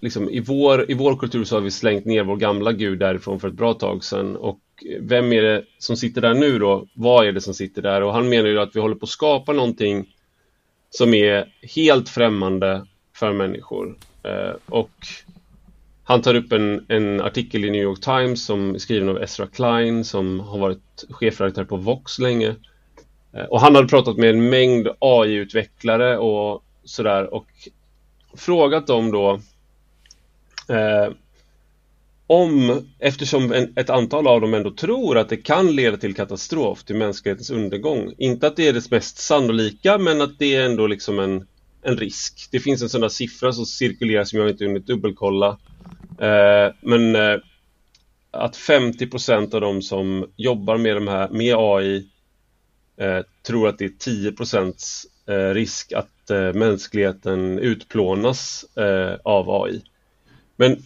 [0.00, 3.40] liksom, i, vår, i vår kultur så har vi slängt ner vår gamla gud därifrån
[3.40, 4.60] för ett bra tag sedan och
[5.00, 6.86] vem är det som sitter där nu då?
[6.94, 8.02] Vad är det som sitter där?
[8.02, 10.14] Och han menar ju att vi håller på att skapa någonting
[10.90, 13.96] som är helt främmande för människor.
[14.22, 14.90] Eh, och
[16.04, 19.46] han tar upp en, en, artikel i New York Times som är skriven av Ezra
[19.46, 22.54] Klein som har varit chefredaktör på Vox länge.
[23.32, 27.46] Eh, och han hade pratat med en mängd AI-utvecklare och sådär och
[28.38, 29.40] frågat dem då
[30.68, 31.12] eh,
[32.26, 36.84] om, eftersom en, ett antal av dem ändå tror att det kan leda till katastrof,
[36.84, 38.14] till mänsklighetens undergång.
[38.18, 41.46] Inte att det är det mest sannolika, men att det är ändå liksom en,
[41.82, 42.48] en risk.
[42.50, 45.58] Det finns en sån där siffra som cirkulerar som jag inte hunnit dubbelkolla.
[46.20, 47.36] Eh, men eh,
[48.30, 52.08] att 50 procent av de som jobbar med, de här, med AI
[52.96, 59.62] eh, tror att det är 10 procents eh, risk att eh, mänskligheten utplånas eh, av
[59.62, 59.82] AI.
[60.56, 60.82] Men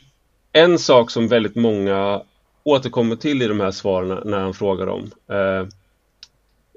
[0.53, 2.23] en sak som väldigt många
[2.65, 5.67] återkommer till i de här svaren när han frågar dem eh,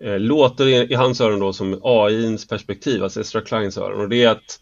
[0.09, 4.09] eh, låter i, i hans öron då som AIns perspektiv, alltså Estra Kleins öron och
[4.09, 4.59] det är att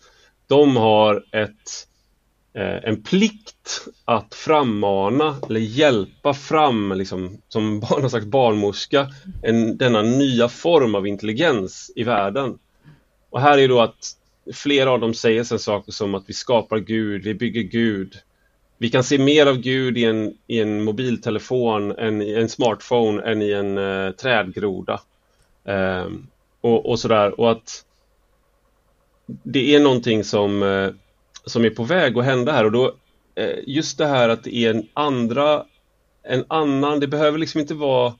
[0.48, 1.88] de har ett
[2.54, 9.08] eh, en plikt att frammana eller hjälpa fram, liksom, som någon slags barnmorska,
[9.44, 12.58] en, denna nya form av intelligens i världen.
[13.34, 14.18] Och här är då att
[14.54, 18.14] flera av dem säger sen saker som att vi skapar Gud, vi bygger Gud,
[18.78, 23.24] vi kan se mer av Gud i en, i en mobiltelefon, än i en smartphone,
[23.24, 25.02] än i en uh, trädgroda.
[25.64, 26.28] Um,
[26.62, 27.40] och, och, sådär.
[27.40, 27.86] Och att
[29.26, 30.94] det är någonting som, uh,
[31.46, 32.66] som är på väg att hända här.
[32.66, 32.88] Och då,
[33.40, 35.66] uh, just det här att det är en andra,
[36.24, 38.14] en annan, det behöver liksom inte vara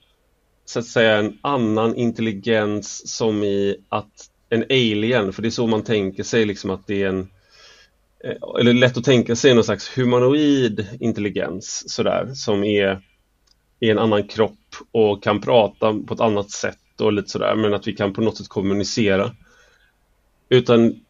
[0.64, 5.66] så att säga en annan intelligens som i att en alien, för det är så
[5.66, 7.30] man tänker sig liksom att det är en
[8.24, 13.00] eh, eller lätt att tänka sig någon slags humanoid intelligens sådär som är
[13.80, 14.58] i en annan kropp
[14.92, 18.20] och kan prata på ett annat sätt och lite sådär men att vi kan på
[18.20, 19.36] något sätt kommunicera.
[20.48, 21.00] Utan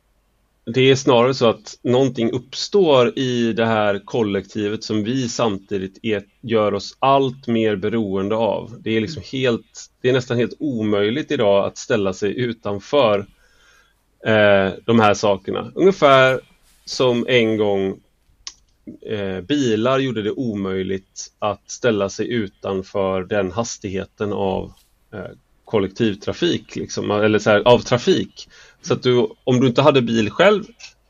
[0.66, 6.22] det är snarare så att någonting uppstår i det här kollektivet som vi samtidigt är,
[6.40, 8.76] gör oss allt mer beroende av.
[8.80, 13.18] Det är liksom helt, det är nästan helt omöjligt idag att ställa sig utanför
[14.26, 15.72] eh, de här sakerna.
[15.74, 16.40] Ungefär
[16.84, 18.00] som en gång
[19.06, 24.72] eh, bilar gjorde det omöjligt att ställa sig utanför den hastigheten av
[25.12, 25.30] eh,
[25.64, 28.48] kollektivtrafik, liksom, eller så här, av trafik.
[28.84, 30.64] Så att du, om du inte hade bil själv,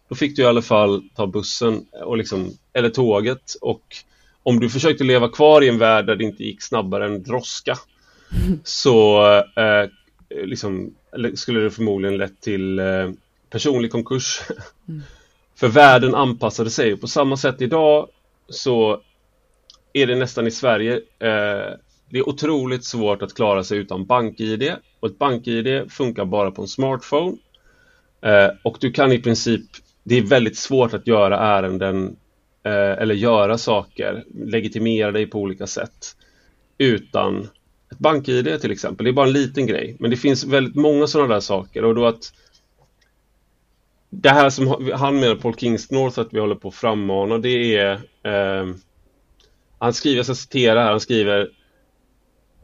[0.09, 3.57] då fick du i alla fall ta bussen och liksom, eller tåget.
[3.61, 3.83] Och
[4.43, 7.79] om du försökte leva kvar i en värld där det inte gick snabbare än droska,
[8.65, 9.91] så eh,
[10.45, 10.95] liksom,
[11.35, 13.11] skulle det förmodligen lett till eh,
[13.51, 14.41] personlig konkurs.
[14.89, 15.03] Mm.
[15.57, 16.97] För världen anpassade sig.
[16.97, 18.09] På samma sätt idag
[18.49, 19.01] så
[19.93, 21.77] är det nästan i Sverige eh,
[22.11, 26.63] det är otroligt svårt att klara sig utan BankID och ett BankID funkar bara på
[26.63, 27.37] en smartphone.
[28.25, 29.63] Eh, och du kan i princip,
[30.05, 32.17] det är väldigt svårt att göra ärenden
[32.65, 36.17] eh, eller göra saker, legitimera dig på olika sätt
[36.79, 37.49] utan
[37.93, 39.05] ett BankID till exempel.
[39.05, 41.95] Det är bara en liten grej, men det finns väldigt många sådana där saker och
[41.95, 42.33] då att
[44.11, 47.93] det här som han menar, Paul Kingsnorth, att vi håller på att frammana, det är
[48.23, 48.75] eh,
[49.79, 51.51] han skriver, jag ska citera här, han skriver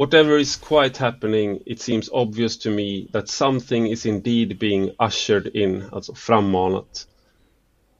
[0.00, 5.48] Whatever is quite happening, it seems obvious to me that something is indeed being ushered
[5.48, 7.04] in, alltså frammanat.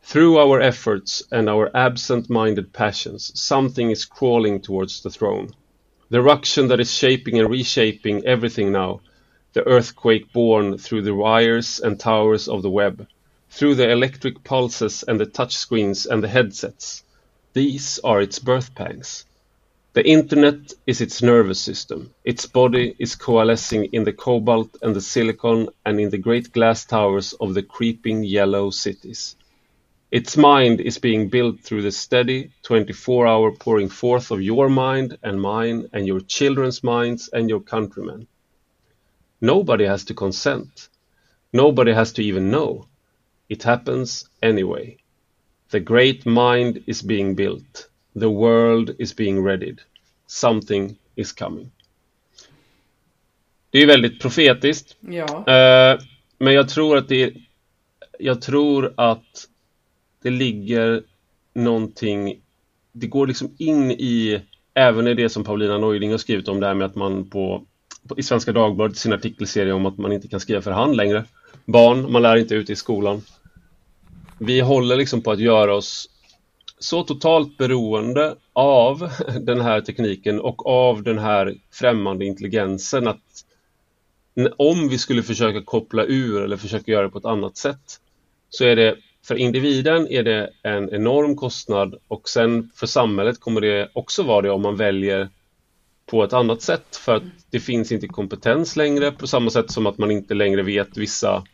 [0.03, 5.51] Through our efforts and our absent-minded passions, something is crawling towards the throne.
[6.09, 9.03] The ruction that is shaping and reshaping everything now,
[9.53, 13.07] the earthquake born through the wires and towers of the web,
[13.51, 17.05] through the electric pulses and the touchscreens and the headsets.
[17.53, 19.27] These are its birth pangs.
[19.92, 22.14] The internet is its nervous system.
[22.24, 26.85] Its body is coalescing in the cobalt and the silicon and in the great glass
[26.85, 29.35] towers of the creeping yellow cities.
[30.12, 35.18] Its mind is being built through the steady 24 hour pouring forth of your mind
[35.24, 38.29] and mine and your children's minds and your countrymen.
[39.40, 40.88] Nobody has to consent.
[41.53, 42.87] Nobody has to even know.
[43.48, 44.98] It happens anyway.
[45.70, 47.89] The great mind is being built.
[48.14, 49.81] The world is being readied.
[50.27, 51.70] Something is coming.
[53.70, 54.96] Det är väldigt profetiskt.
[55.01, 55.25] Ja.
[55.25, 56.03] Uh,
[56.38, 57.33] men jag tror att det är,
[58.18, 59.49] jag tror att
[60.23, 61.03] det ligger
[61.55, 62.40] någonting,
[62.92, 64.40] det går liksom in i,
[64.75, 67.64] även i det som Paulina Neuding har skrivit om det här med att man på,
[68.09, 71.25] på i Svenska Dagbladet, sin artikelserie om att man inte kan skriva för hand längre.
[71.64, 73.23] Barn, man lär inte ut i skolan
[74.42, 76.11] vi håller liksom på att göra oss
[76.81, 83.45] så totalt beroende av den här tekniken och av den här främmande intelligensen att
[84.57, 88.01] om vi skulle försöka koppla ur eller försöka göra det på ett annat sätt
[88.51, 93.61] så är det för individen är det en enorm kostnad och sen för samhället kommer
[93.61, 95.29] det också vara det om man väljer
[96.07, 99.87] på ett annat sätt för att det finns inte kompetens längre på samma sätt som
[99.87, 101.45] att man inte längre vet vissa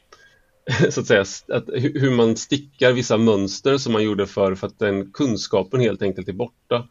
[0.91, 4.79] så att säga, att, hur man stickar vissa mönster som man gjorde förr för att
[4.79, 6.89] den kunskapen helt enkelt är borta.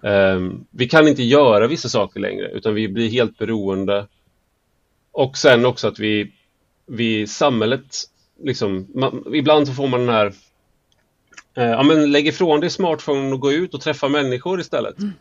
[0.00, 4.06] Um, vi kan inte göra vissa saker längre utan vi blir helt beroende.
[5.12, 6.32] Och sen också att vi,
[6.86, 7.96] vi samhället,
[8.42, 13.32] liksom, man, ibland så får man den här, uh, ja men lägg ifrån dig smartphone
[13.32, 14.98] och gå ut och träffa människor istället.
[14.98, 15.12] Mm.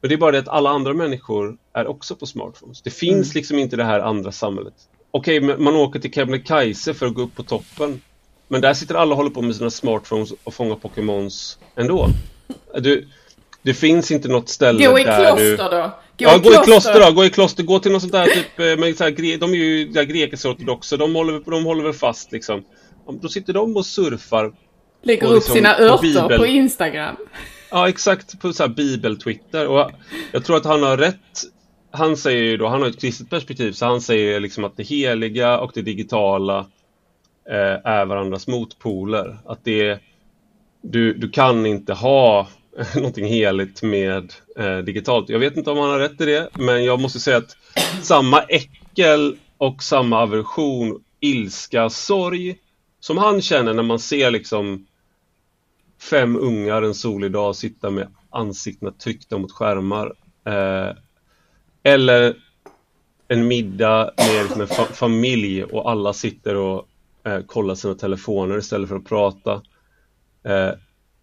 [0.00, 2.82] Men det är bara det att alla andra människor är också på smartphones.
[2.82, 3.34] Det finns mm.
[3.34, 4.74] liksom inte det här andra samhället.
[5.10, 8.00] Okej, okay, man åker till Kebnekaise för att gå upp på toppen.
[8.48, 12.08] Men där sitter alla och håller på med sina smartphones och fångar Pokémons ändå.
[12.74, 13.08] Du,
[13.62, 15.82] det finns inte något ställe där Gå i kloster då!
[15.86, 16.62] Gå ja, i gå kloster.
[16.62, 17.12] i kloster då!
[17.12, 19.56] Gå i kloster, gå till något sånt där typ, eh, med så här, de är
[19.56, 22.64] ju grekiska ortodoxa, de håller, de håller väl fast liksom.
[23.20, 24.52] Då sitter de och surfar.
[25.02, 27.16] Lägger upp liksom, sina örter på, på Instagram.
[27.70, 29.66] Ja, exakt, på så här bibel-twitter.
[29.66, 29.90] Och
[30.32, 31.14] jag tror att han har rätt.
[31.90, 34.82] Han säger ju då, han har ett kristet perspektiv, så han säger liksom att det
[34.82, 36.58] heliga och det digitala
[37.48, 39.38] eh, är varandras motpoler.
[39.46, 39.98] Att det,
[40.82, 42.48] du, du kan inte ha
[42.94, 45.28] någonting heligt med eh, digitalt.
[45.28, 47.56] Jag vet inte om han har rätt i det, men jag måste säga att
[48.02, 52.56] samma äckel och samma aversion, ilska, sorg
[53.00, 54.86] som han känner när man ser liksom
[56.10, 60.14] fem ungar en solig dag sitta med ansiktena tryckta mot skärmar.
[60.44, 60.96] Eh,
[61.82, 62.36] eller
[63.28, 66.88] en middag med liksom en fa familj och alla sitter och
[67.24, 69.52] eh, kollar sina telefoner istället för att prata.
[70.42, 70.70] Eh,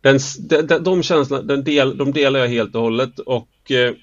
[0.02, 3.94] den, de, de känslorna den del, de delar jag helt och hållet och eh,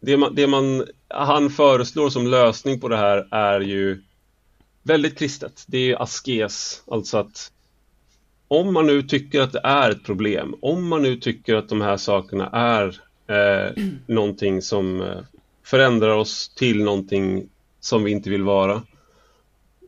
[0.00, 4.02] det, man, det man, han föreslår som lösning på det här är ju
[4.82, 5.64] väldigt kristet.
[5.66, 7.52] Det är askes, alltså att
[8.48, 11.80] om man nu tycker att det är ett problem, om man nu tycker att de
[11.80, 15.20] här sakerna är eh, någonting som eh,
[15.64, 17.48] förändrar oss till någonting
[17.80, 18.82] som vi inte vill vara,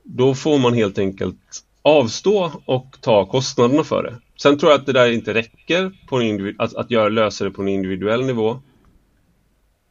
[0.05, 4.21] då får man helt enkelt avstå och ta kostnaderna för det.
[4.43, 7.51] Sen tror jag att det där inte räcker på en att, att göra, lösa det
[7.51, 8.61] på en individuell nivå.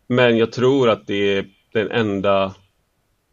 [0.08, 2.56] Men jag tror att det är den enda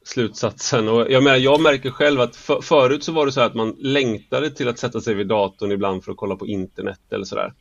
[0.05, 0.89] slutsatsen.
[0.89, 3.77] Och jag, menar, jag märker själv att för, förut så var det så att man
[3.79, 7.53] längtade till att sätta sig vid datorn ibland för att kolla på internet eller sådär.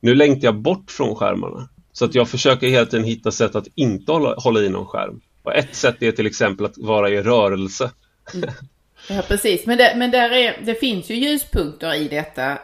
[0.00, 1.68] Nu längtar jag bort från skärmarna.
[1.92, 5.20] Så att jag försöker hela tiden hitta sätt att inte hålla, hålla i någon skärm.
[5.42, 7.90] Och ett sätt är till exempel att vara i rörelse.
[8.34, 8.50] Mm.
[9.08, 9.66] Ja, precis.
[9.66, 12.58] Men, det, men där är, det finns ju ljuspunkter i detta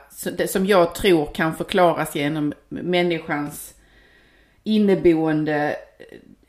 [0.48, 3.74] som jag tror kan förklaras genom människans
[4.64, 5.76] inneboende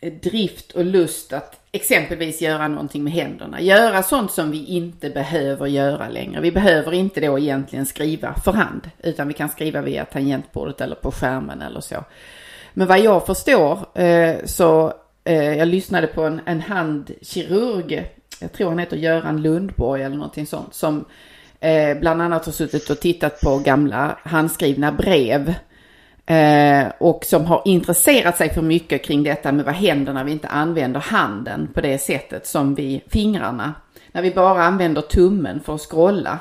[0.02, 3.62] eh, drift och lust att exempelvis göra någonting med händerna.
[3.62, 6.42] Göra sånt som vi inte behöver göra längre.
[6.42, 10.96] Vi behöver inte då egentligen skriva för hand, utan vi kan skriva via tangentbordet eller
[10.96, 12.06] på skärmen eller så.
[12.78, 18.70] Men vad jag förstår eh, så, eh, jag lyssnade på en, en handkirurg, jag tror
[18.70, 21.06] han heter Göran Lundborg eller någonting sånt, som
[21.60, 25.54] eh, bland annat har suttit och tittat på gamla handskrivna brev
[26.30, 30.32] Eh, och som har intresserat sig för mycket kring detta med vad händer när vi
[30.32, 33.74] inte använder handen på det sättet som vi fingrarna.
[34.12, 36.40] När vi bara använder tummen för att scrolla.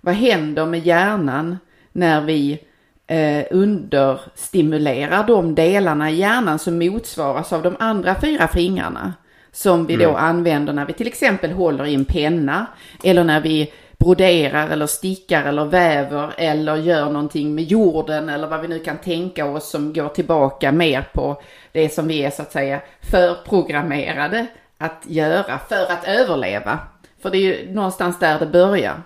[0.00, 1.58] Vad händer med hjärnan
[1.92, 2.60] när vi
[3.08, 9.14] eh, understimulerar de delarna i hjärnan som motsvaras av de andra fyra fingrarna?
[9.52, 10.24] Som vi då mm.
[10.24, 12.66] använder när vi till exempel håller i en penna
[13.04, 18.60] eller när vi broderar eller stickar eller väver eller gör någonting med jorden eller vad
[18.60, 21.42] vi nu kan tänka oss som går tillbaka mer på
[21.72, 24.46] det som vi är så att säga förprogrammerade
[24.78, 26.78] att göra för att överleva.
[27.22, 29.02] För det är ju någonstans där det börjar.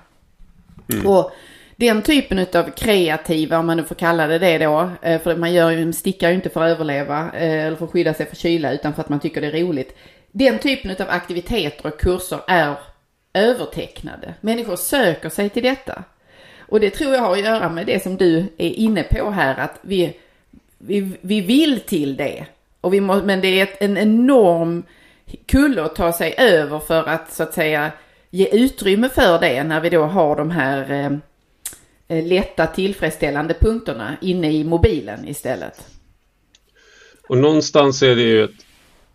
[0.93, 1.07] Mm.
[1.07, 1.33] Och
[1.83, 5.53] den typen av kreativa, om man nu får kalla det det då, eh, för man
[5.53, 8.37] gör ju, stickar ju inte för att överleva eh, eller för att skydda sig för
[8.37, 9.97] kyla utan för att man tycker det är roligt.
[10.33, 12.75] Den typen av aktiviteter och kurser är
[13.35, 14.35] övertecknade.
[14.41, 16.05] Människor söker sig till detta.
[16.61, 19.61] Och det tror jag har att göra med det som du är inne på här,
[19.61, 20.17] att vi,
[20.79, 22.47] vi, vi vill till det.
[22.81, 24.83] Och vi må, men det är ett, en enorm
[25.47, 27.91] kulle att ta sig över för att så att säga
[28.31, 31.11] ge utrymme för det när vi då har de här eh
[32.21, 35.87] lätta tillfredsställande punkterna inne i mobilen istället.
[37.29, 38.51] Och någonstans är det ju att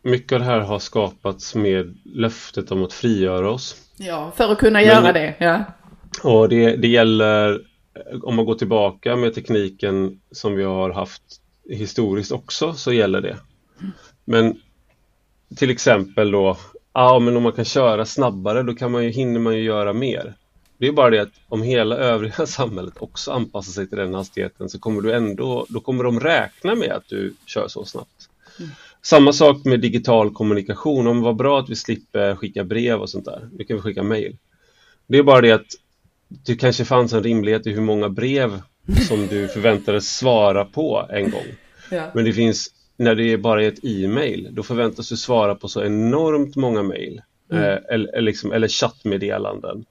[0.02, 3.76] mycket av det här har skapats med löftet om att frigöra oss.
[3.98, 5.36] Ja, för att kunna göra det.
[5.40, 5.64] Ja.
[6.24, 7.62] Och det, det gäller
[8.24, 11.22] om man går tillbaka med tekniken som vi har haft
[11.70, 13.38] historiskt också så gäller det.
[14.26, 14.62] Men
[15.56, 16.58] till exempel då,
[16.94, 19.94] ja men om man kan köra snabbare då kan man ju, hinner man ju göra
[19.94, 20.36] mer.
[20.78, 24.70] Det är bara det att om hela övriga samhället också anpassar sig till den hastigheten
[24.70, 28.30] så kommer du ändå, då kommer de räkna med att du kör så snabbt.
[28.60, 28.72] Mm.
[29.02, 31.08] samma sak med digital kommunikation.
[31.08, 33.50] Om var bra att vi slipper skicka brev och sånt där.
[33.58, 34.38] Nu kan vi skicka mejl.
[35.08, 35.66] Det är bara det att
[36.28, 38.62] det kanske fanns en rimlighet i hur många brev
[39.08, 41.46] som du förväntades svara på en gång.
[41.92, 42.12] Ja.
[42.14, 42.68] Men det finns,
[42.98, 47.22] när det bara är ett e-mail, då förväntas du svara på så enormt många mejl.
[47.52, 47.64] Mm.
[47.64, 49.86] Eh, eller, liksom, eller chattmeddelanden.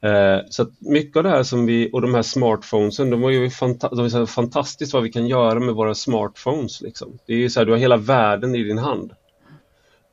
[0.00, 3.30] Eh, så att mycket av det här som vi, och de här smartphonesen, de var
[3.30, 6.80] ju fanta de är så fantastiskt vad vi kan göra med våra smartphones.
[6.80, 7.18] Liksom.
[7.26, 9.12] Det är ju så här, du har hela världen i din hand.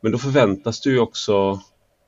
[0.01, 1.59] Men då förväntas du också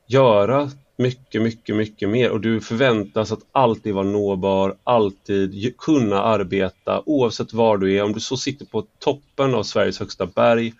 [0.08, 7.04] göra mycket, mycket, mycket mer och du förväntas att alltid vara nåbar, alltid kunna arbeta
[7.06, 8.04] oavsett var du är.
[8.04, 10.74] Om du så sitter på toppen av Sveriges högsta berg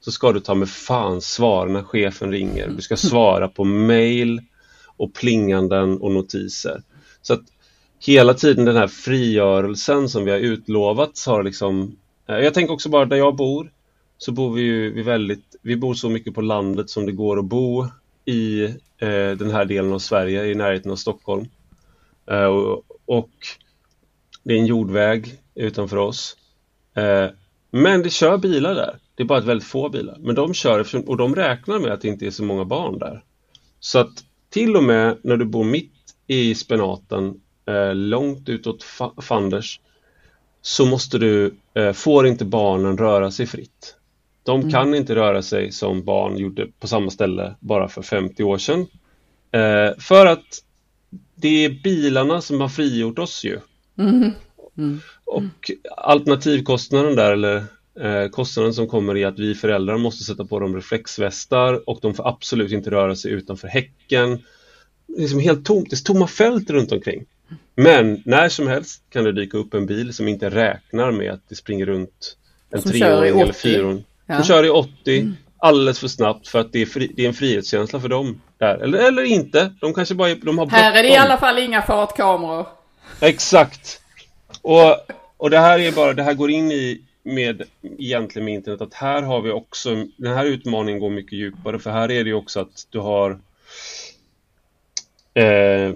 [0.00, 2.68] så ska du ta med fan svara när chefen ringer.
[2.68, 4.40] Du ska svara på mail
[4.96, 6.82] och plinganden och notiser.
[7.22, 7.42] Så att
[8.00, 11.96] hela tiden den här frigörelsen som vi har utlovats har liksom
[12.28, 13.70] eh, Jag tänker också bara där jag bor
[14.18, 17.38] så bor vi ju vi väldigt, vi bor så mycket på landet som det går
[17.38, 17.86] att bo
[18.24, 18.64] i
[18.98, 21.46] eh, den här delen av Sverige i närheten av Stockholm.
[22.30, 23.30] Eh, och, och,
[24.42, 26.36] det är en jordväg utanför oss.
[26.94, 27.26] Eh,
[27.70, 28.98] men det kör bilar där.
[29.14, 30.16] Det är bara ett väldigt få bilar.
[30.20, 33.22] Men de kör och de räknar med att det inte är så många barn där.
[33.80, 34.24] Så att
[34.54, 35.92] till och med när du bor mitt
[36.26, 38.86] i spenaten, eh, långt utåt
[39.22, 39.80] Fanders,
[40.62, 43.96] så måste du, eh, får inte barnen röra sig fritt.
[44.42, 44.72] De mm.
[44.72, 48.86] kan inte röra sig som barn gjorde på samma ställe bara för 50 år sedan.
[49.50, 50.62] Eh, för att
[51.34, 53.58] det är bilarna som har frigjort oss ju.
[53.98, 54.30] Mm.
[54.78, 55.00] Mm.
[55.24, 57.64] Och alternativkostnaden där, eller
[58.00, 62.14] eh, kostnaden som kommer i att vi föräldrar måste sätta på dem reflexvästar och de
[62.14, 64.42] får absolut inte röra sig utanför häcken.
[65.06, 67.24] Det är liksom helt tomt, det är tomma fält runt omkring.
[67.74, 71.48] Men när som helst kan det dyka upp en bil som inte räknar med att
[71.48, 72.36] det springer runt
[72.70, 74.04] en treåring eller fyraåring.
[74.26, 74.38] Ja.
[74.38, 75.36] De kör i 80 mm.
[75.58, 78.40] alldeles för snabbt för att det är, fri, det är en frihetskänsla för dem.
[78.58, 78.74] Där.
[78.74, 81.82] Eller, eller inte, de kanske bara de har Här är det i alla fall inga
[81.82, 82.66] fartkameror.
[83.20, 84.00] Exakt.
[84.62, 84.96] Och,
[85.36, 87.62] och det här är bara, det här går in i med
[87.98, 91.90] egentligen med internet att här har vi också, den här utmaningen går mycket djupare för
[91.90, 93.30] här är det ju också att du har
[95.34, 95.94] eh,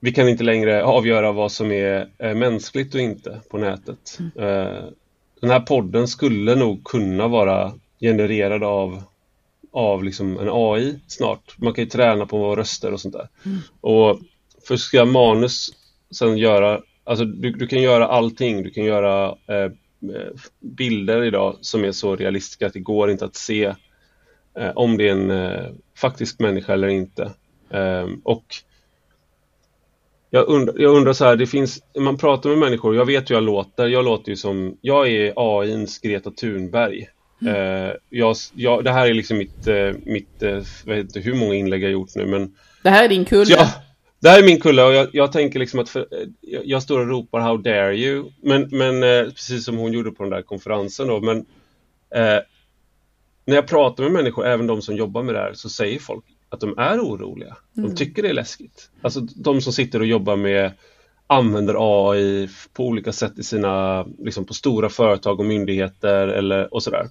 [0.00, 4.18] vi kan inte längre avgöra vad som är eh, mänskligt och inte på nätet.
[4.18, 4.48] Mm.
[4.48, 4.84] Eh,
[5.40, 9.02] den här podden skulle nog kunna vara genererad av,
[9.72, 11.54] av liksom en AI snart.
[11.58, 13.28] Man kan ju träna på röster och sånt där.
[13.44, 13.58] Mm.
[13.80, 14.20] Och
[14.68, 15.70] för ska manus
[16.10, 18.62] sen göra, alltså du, du kan göra allting.
[18.62, 19.72] Du kan göra eh,
[20.60, 23.64] bilder idag som är så realistiska att det går inte att se
[24.58, 27.30] eh, om det är en eh, faktisk människa eller inte.
[27.70, 28.44] Ehm, och
[30.30, 33.34] jag undrar, jag undrar så här, det finns, man pratar med människor, jag vet hur
[33.34, 37.08] jag låter, jag låter ju som, jag är AIns Greta Thunberg.
[37.42, 37.54] Mm.
[37.54, 41.54] Uh, jag, jag, det här är liksom mitt, uh, mitt jag vet inte hur många
[41.54, 43.54] inlägg jag gjort nu men Det här är din kulle?
[43.54, 43.72] Ja,
[44.20, 46.06] det här är min kulle och jag, jag tänker liksom att för,
[46.40, 49.00] jag, jag, står och ropar How dare you men, men
[49.30, 51.46] precis som hon gjorde på den där konferensen då men
[53.48, 56.24] när jag pratar med människor, även de som jobbar med det här, så säger folk
[56.48, 57.56] att de är oroliga.
[57.72, 57.94] De mm.
[57.94, 58.90] tycker det är läskigt.
[59.02, 60.72] Alltså de som sitter och jobbar med
[61.26, 61.76] använder
[62.08, 67.08] AI på olika sätt i sina, liksom på stora företag och myndigheter eller och sådär.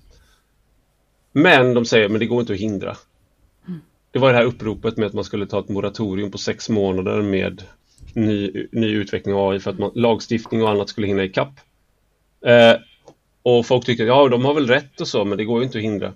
[1.32, 2.98] Men de säger, men det går inte att hindra.
[4.18, 7.22] Det var det här uppropet med att man skulle ta ett moratorium på sex månader
[7.22, 7.64] med
[8.14, 11.60] ny, ny utveckling av AI för att man, lagstiftning och annat skulle hinna ikapp.
[12.46, 12.74] Eh,
[13.44, 15.78] och folk tycker, ja de har väl rätt och så, men det går ju inte
[15.78, 16.14] att hindra.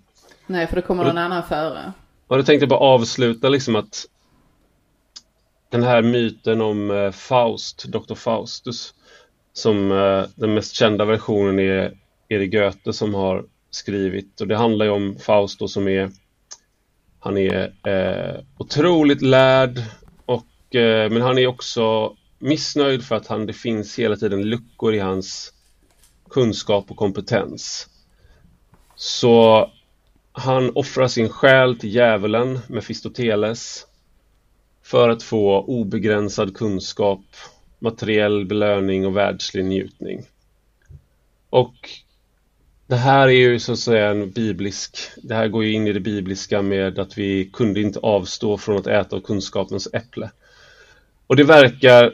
[0.47, 1.93] Nej, för det kommer någon annan före.
[2.27, 4.05] Och då tänkte jag bara avsluta liksom att
[5.69, 8.15] den här myten om eh, Faust, Dr.
[8.15, 8.93] Faustus,
[9.53, 11.93] som eh, den mest kända versionen är
[12.29, 16.11] Erik Goethe som har skrivit och det handlar ju om Faust som är
[17.23, 19.81] han är eh, otroligt lärd
[20.25, 24.93] och, eh, men han är också missnöjd för att han, det finns hela tiden luckor
[24.93, 25.53] i hans
[26.29, 27.87] kunskap och kompetens.
[28.95, 29.69] Så
[30.31, 33.85] han offrar sin själ till djävulen, Mefistoteles,
[34.83, 37.25] för att få obegränsad kunskap,
[37.79, 40.23] materiell belöning och världslig njutning.
[41.49, 41.89] Och
[42.91, 45.93] det här är ju så att säga en biblisk, det här går ju in i
[45.93, 50.31] det bibliska med att vi kunde inte avstå från att äta av kunskapens äpple.
[51.27, 52.13] Och det verkar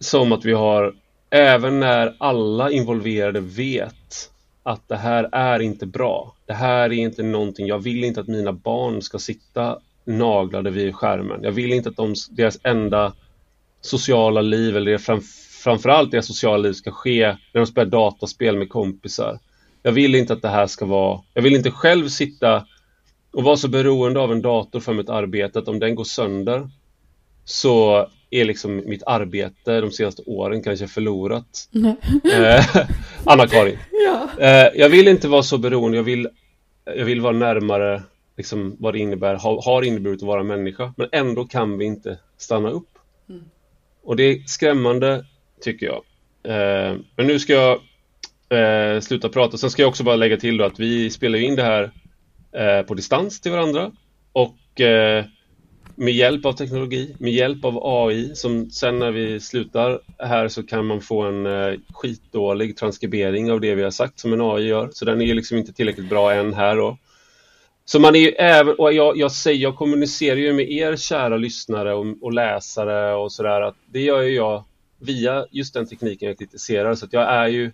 [0.00, 0.94] som att vi har,
[1.30, 4.30] även när alla involverade vet
[4.62, 6.34] att det här är inte bra.
[6.46, 10.94] Det här är inte någonting, jag vill inte att mina barn ska sitta naglade vid
[10.94, 11.40] skärmen.
[11.42, 13.12] Jag vill inte att de, deras enda
[13.80, 15.20] sociala liv, eller fram,
[15.64, 19.38] framförallt deras sociala liv ska ske när de spelar dataspel med kompisar.
[19.86, 22.66] Jag vill inte att det här ska vara, jag vill inte själv sitta
[23.32, 26.70] och vara så beroende av en dator för mitt arbete att om den går sönder
[27.44, 31.68] så är liksom mitt arbete de senaste åren kanske förlorat.
[32.32, 32.86] Eh,
[33.24, 33.78] Anna-Karin.
[34.06, 34.28] Ja.
[34.40, 36.28] Eh, jag vill inte vara så beroende, jag vill,
[36.84, 38.02] jag vill vara närmare
[38.36, 40.94] liksom, vad det innebär, ha, har inneburit att vara människa.
[40.96, 42.98] Men ändå kan vi inte stanna upp.
[44.02, 45.24] Och det är skrämmande,
[45.60, 46.02] tycker jag.
[46.42, 47.80] Eh, men nu ska jag
[48.48, 49.56] eh, sluta prata.
[49.56, 51.90] Sen ska jag också bara lägga till då att vi spelar in det här
[52.52, 53.92] eh, på distans till varandra.
[54.32, 55.24] Och eh,
[55.94, 60.62] med hjälp av teknologi, med hjälp av AI som sen när vi slutar här så
[60.62, 64.66] kan man få en eh, skitdålig transkribering av det vi har sagt som en AI
[64.66, 64.90] gör.
[64.92, 66.98] Så den är ju liksom inte tillräckligt bra än här då.
[67.84, 71.36] Så man är ju även, och jag, jag säger, jag kommunicerar ju med er kära
[71.36, 74.64] lyssnare och, och läsare och sådär att det gör ju jag
[75.00, 77.72] via just den tekniken jag kritiserar så att jag är ju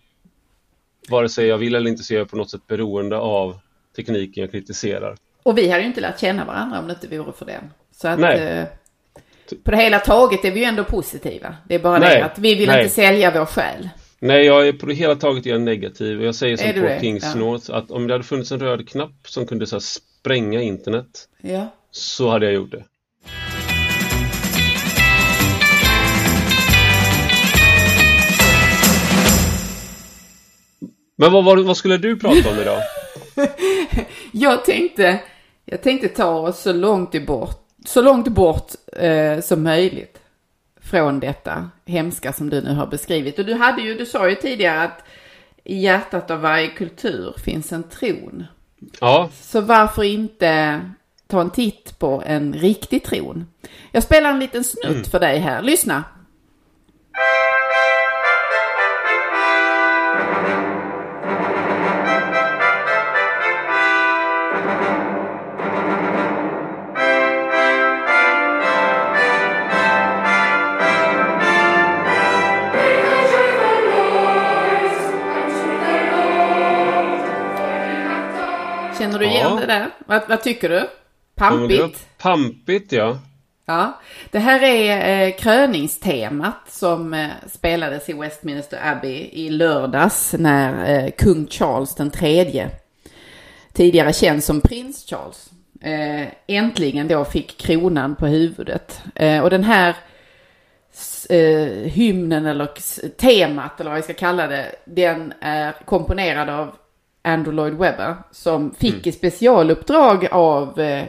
[1.11, 3.59] vare sig jag vill eller inte så är jag på något sätt beroende av
[3.97, 5.17] tekniken jag kritiserar.
[5.43, 7.71] Och vi hade ju inte lärt känna varandra om det inte vore för den.
[7.93, 8.41] Så att Nej.
[8.41, 8.65] eh,
[9.65, 11.57] på det hela taget är vi ju ändå positiva.
[11.69, 12.19] Det är bara Nej.
[12.19, 12.83] det att vi vill Nej.
[12.83, 13.89] inte sälja vår själ.
[14.19, 16.23] Nej, jag är på det hela taget är jag negativ.
[16.23, 17.01] Jag säger som på det?
[17.01, 17.41] Kings Ja.
[17.41, 21.29] North att om det hade funnits en röd knapp som kunde så här, spränga internet
[21.41, 21.67] Ja.
[21.91, 22.85] så hade jag gjort det.
[31.23, 32.83] Men vad, vad, vad skulle du prata om idag?
[34.33, 35.21] Jag tänkte,
[35.65, 40.19] jag tänkte ta oss så långt bort, så långt bort eh, som möjligt
[40.81, 43.39] från detta hemska som du nu har beskrivit.
[43.39, 45.05] Och du hade ju, du sa ju tidigare att
[45.65, 48.45] i hjärtat av varje kultur finns en tron.
[49.01, 50.81] Ja, Så varför inte
[51.27, 53.47] ta en titt på en riktig tron?
[53.93, 55.63] Jag spelar en liten snutt för dig här.
[55.63, 56.05] Lyssna.
[79.23, 79.61] Du igen Ja.
[79.61, 79.91] det där?
[80.07, 80.89] Vad, vad tycker du?
[81.35, 82.07] Pampigt?
[82.19, 83.19] pampigt ja.
[83.67, 84.01] Ja,
[84.31, 91.11] det här är eh, kröningstemat som eh, spelades i Westminster Abbey i lördags när eh,
[91.11, 92.71] kung Charles den tredje,
[93.73, 95.51] tidigare känd som prins Charles,
[95.81, 99.03] eh, äntligen då fick kronan på huvudet.
[99.15, 99.97] Eh, och den här
[101.31, 102.69] eh, hymnen eller
[103.09, 106.75] temat eller vad vi ska kalla det, den är komponerad av
[107.23, 111.07] Andrew Lloyd Webber som fick i specialuppdrag av eh,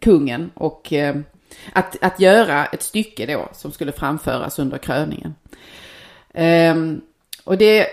[0.00, 1.16] kungen och eh,
[1.72, 5.34] att, att göra ett stycke då som skulle framföras under kröningen.
[6.34, 7.00] Ehm,
[7.44, 7.86] och det,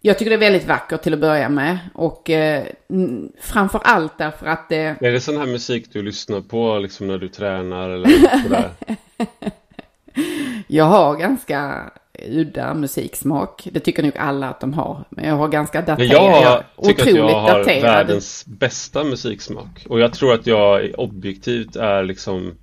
[0.00, 4.18] jag tycker det är väldigt vackert till att börja med och eh, mm, framför allt
[4.18, 7.90] därför att det, Är det sån här musik du lyssnar på liksom när du tränar
[7.90, 8.08] eller
[8.42, 8.70] sådär?
[10.66, 11.90] jag har ganska
[12.26, 13.68] udda musiksmak.
[13.72, 15.04] Det tycker nog alla att de har.
[15.10, 16.08] Men jag har ganska daterad, Men
[16.42, 17.82] jag tycker att jag har daterad.
[17.82, 19.86] världens bästa musiksmak.
[19.88, 22.54] Och jag tror att jag objektivt är liksom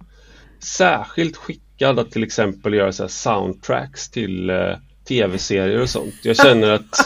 [0.60, 4.58] särskilt skickad att till exempel göra så här soundtracks till eh,
[5.08, 6.14] tv-serier och sånt.
[6.24, 7.00] Jag känner att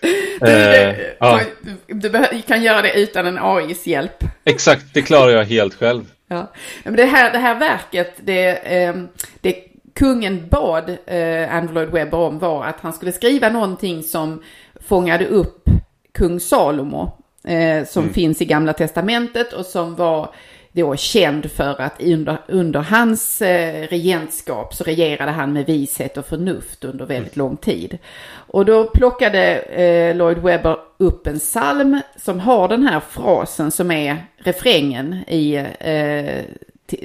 [0.42, 1.40] eh, ja,
[1.86, 4.24] Du, du behö- kan göra det utan en AIs hjälp.
[4.44, 6.04] exakt, det klarar jag helt själv.
[6.28, 6.52] Ja.
[6.84, 9.08] Men det här, det här verket, det, ehm,
[9.40, 9.56] det
[9.94, 14.42] kungen bad eh, Andrew Lloyd Webber om var att han skulle skriva någonting som
[14.80, 15.68] fångade upp
[16.12, 17.12] kung Salomo,
[17.44, 20.34] eh, som finns i Gamla Testamentet och som var
[20.72, 26.26] då känd för att under, under hans eh, regentskap så regerade han med vishet och
[26.26, 27.98] förnuft under väldigt lång tid.
[28.30, 33.90] Och då plockade eh, Lloyd Webber upp en psalm som har den här frasen som
[33.90, 36.44] är refrängen i eh,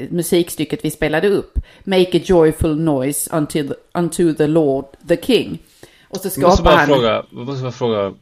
[0.09, 1.59] musikstycket vi spelade upp.
[1.83, 5.59] Make a joyful noise unto the, unto the Lord the King.
[6.09, 6.87] Och så Jag måste skapar bara han...
[6.87, 8.13] fråga, måste bara fråga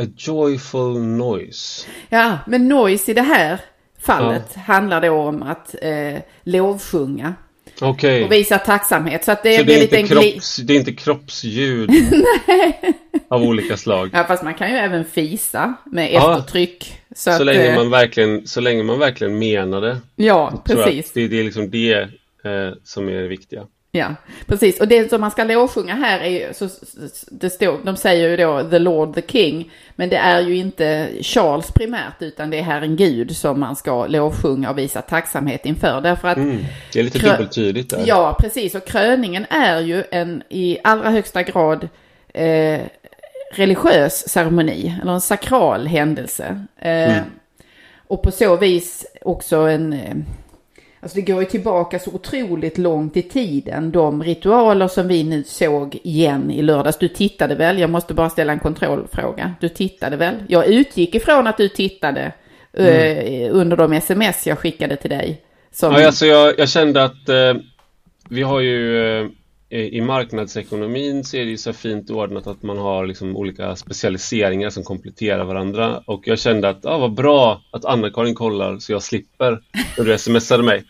[0.00, 1.86] A joyful noise.
[2.08, 3.60] Ja, men noise i det här
[3.98, 7.34] fallet handlar då om att eh, lovsjunga
[7.80, 8.24] Okej.
[8.24, 9.24] och visa tacksamhet.
[9.24, 11.90] Så att det, Så det är, inte kropps, det är inte kroppsljud
[13.28, 14.10] av olika slag?
[14.12, 16.38] Ja, fast man kan ju även fisa med Ja.
[16.38, 16.94] eftertryck.
[17.16, 19.96] Så, Så att, länge, eh, man verkligen, så länge man verkligen menar det.
[20.16, 21.12] Ja, precis.
[21.12, 21.92] Det, det är liksom det
[22.44, 23.62] eh, som är det viktiga.
[23.92, 24.14] Ja,
[24.46, 24.80] precis.
[24.80, 26.68] Och det som man ska lovsjunga här är ju, så,
[27.30, 31.08] det står, de säger ju då the Lord the King, men det är ju inte
[31.20, 36.00] Charles primärt, utan det är Herren Gud som man ska lovsjunga och visa tacksamhet inför.
[36.00, 36.64] Därför att, Mm.
[36.92, 38.04] Det är lite dubbeltydigt där.
[38.06, 41.88] ja precis, och kröningen är ju en i allra högsta grad
[42.34, 42.80] eh,
[43.52, 46.64] religiös ceremoni, eller en sakral händelse.
[46.78, 47.24] Eh, mm.
[48.06, 50.24] Och på så vis också en...
[50.98, 53.90] Eh, alltså det går ju tillbaka så otroligt långt i tiden.
[53.90, 56.98] De ritualer som vi nu såg igen i lördags.
[56.98, 57.78] Du tittade väl?
[57.78, 59.54] Jag måste bara ställa en kontrollfråga.
[59.60, 60.34] Du tittade väl?
[60.48, 62.32] Jag utgick ifrån att du tittade
[62.72, 63.52] mm.
[63.52, 65.42] uh, under de sms jag skickade till dig.
[65.72, 65.92] Som...
[65.92, 67.62] Ja, alltså jag, jag kände att uh,
[68.28, 69.30] vi har ju uh,
[69.70, 74.70] i marknadsekonomin så är det ju så fint ordnat att man har liksom olika specialiseringar
[74.70, 79.02] som kompletterar varandra och jag kände att ah, vad bra att Anna-Karin kollar så jag
[79.02, 79.62] slipper
[79.98, 80.84] när du smsade mig.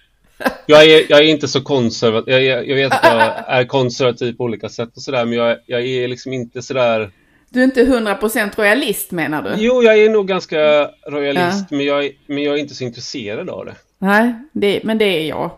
[0.66, 4.44] Jag är, jag är inte så konservativ, jag, jag, vet att jag är konservativ på
[4.44, 7.10] olika sätt och sådär men jag, jag är liksom inte sådär
[7.50, 9.54] du är inte 100% royalist menar du?
[9.56, 11.76] Jo, jag är nog ganska royalist ja.
[11.76, 13.74] men, jag, men jag är inte så intresserad av det.
[13.98, 15.50] Nej, det, men det är jag.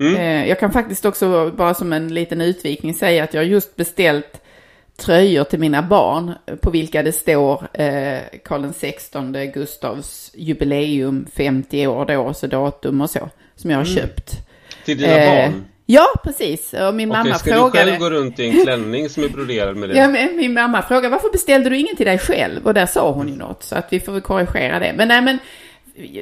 [0.00, 0.16] Mm.
[0.16, 4.40] Eh, jag kan faktiskt också, bara som en liten utvikning, säga att jag just beställt
[4.96, 12.04] tröjor till mina barn på vilka det står eh, Karl XVI Gustavs jubileum 50 år
[12.04, 13.96] då, så datum och så, som jag har mm.
[13.96, 14.32] köpt.
[14.84, 15.64] Till dina eh, barn?
[15.86, 16.72] Ja, precis.
[16.72, 17.84] Och min mamma ska frågade...
[17.84, 19.96] du själv gå runt i en klänning som är broderad med det?
[19.96, 22.66] Ja, men min mamma frågade varför beställde du ingen till dig själv?
[22.66, 24.94] Och där sa hon ju något, så att vi får väl korrigera det.
[24.96, 25.38] Men nej, men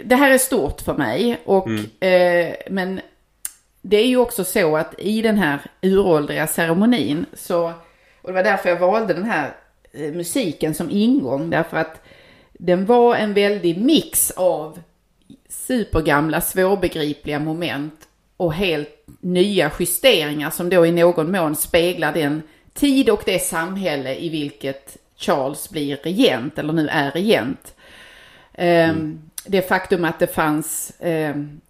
[0.05, 1.41] det här är stort för mig.
[1.45, 1.85] Och, mm.
[2.01, 3.01] eh, men
[3.89, 7.64] det är ju också så att i den här uråldriga ceremonin så,
[8.22, 9.53] och det var därför jag valde den här
[9.93, 12.03] eh, musiken som ingång, därför att
[12.53, 14.80] den var en väldig mix av
[15.49, 22.43] supergamla svårbegripliga moment och helt nya justeringar som då i någon mån speglar den
[22.74, 27.74] tid och det samhälle i vilket Charles blir regent, eller nu är regent.
[28.55, 29.20] Ehm, mm.
[29.47, 31.66] Det faktum att det fanns ehm, Eh,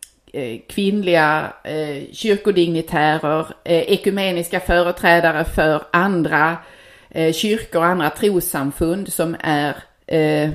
[0.68, 6.56] kvinnliga eh, kyrkodignitärer, eh, ekumeniska företrädare för andra
[7.08, 9.76] eh, kyrkor och andra trossamfund som är
[10.06, 10.50] eh,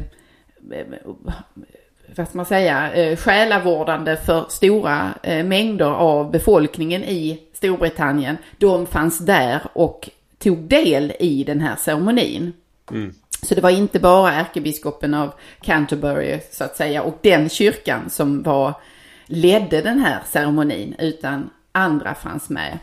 [2.15, 8.37] vad ska man säga, eh, själavårdande för stora eh, mängder av befolkningen i Storbritannien.
[8.57, 10.09] De fanns där och
[10.39, 12.53] tog del i den här ceremonin.
[12.91, 13.13] Mm.
[13.43, 18.43] Så det var inte bara ärkebiskopen av Canterbury så att säga och den kyrkan som
[18.43, 18.73] var
[19.31, 22.79] ledde den här ceremonin utan andra fanns med.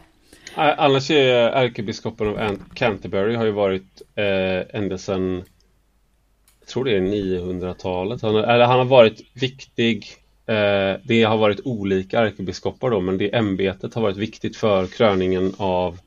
[0.54, 5.44] Annars är ärkebiskopen av Canterbury har ju varit eh, ända sedan
[6.60, 8.22] jag tror det är 900-talet.
[8.22, 10.06] Han, eller han har varit viktig.
[10.46, 15.54] Eh, det har varit olika ärkebiskopar då men det ämbetet har varit viktigt för kröningen
[15.56, 15.98] av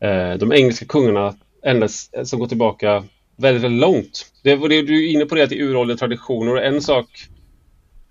[0.00, 1.88] eh, de engelska kungarna ända
[2.24, 3.04] som går tillbaka
[3.36, 4.26] väldigt, väldigt långt.
[4.42, 7.28] Det, det, du är inne på det att det är uråldriga traditioner och en sak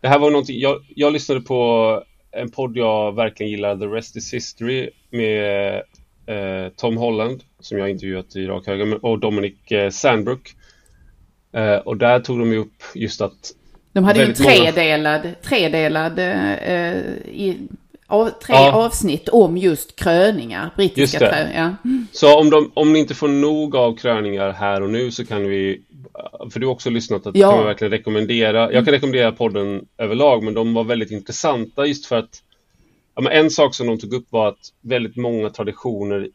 [0.02, 4.16] det här var någonting, jag, jag lyssnade på en podd jag verkligen gillar, The Rest
[4.16, 5.76] is History med
[6.26, 10.56] eh, Tom Holland som jag intervjuat i rak höger och Dominic eh, Sandbrook.
[11.52, 13.54] Eh, och där tog de upp just att
[13.94, 15.36] de hade ju en tredelad, många...
[15.36, 17.58] tredelad eh, i,
[18.08, 18.72] av, tre ja.
[18.72, 21.76] avsnitt om just kröningar, brittiska kröningar.
[21.84, 21.90] Ja.
[22.12, 25.48] Så om, de, om ni inte får nog av kröningar här och nu så kan
[25.48, 25.82] vi
[26.52, 27.50] för du har också lyssnat, att ja.
[27.50, 28.74] kan man verkligen rekommendera.
[28.74, 32.44] Jag kan rekommendera podden överlag, men de var väldigt intressanta just för att
[33.16, 36.30] ja, en sak som de tog upp var att väldigt många traditioner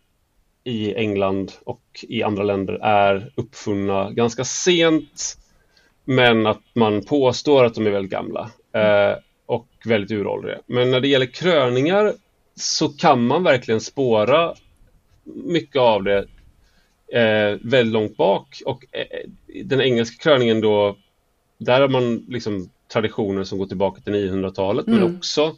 [0.65, 5.39] i England och i andra länder är uppfunna ganska sent,
[6.05, 10.59] men att man påstår att de är väldigt gamla eh, och väldigt uråldriga.
[10.67, 12.13] Men när det gäller kröningar
[12.55, 14.55] så kan man verkligen spåra
[15.25, 16.27] mycket av det
[17.13, 19.31] eh, väldigt långt bak och eh,
[19.65, 20.97] den engelska kröningen då
[21.59, 25.01] där har man liksom traditioner som går tillbaka till 900-talet mm.
[25.01, 25.57] men också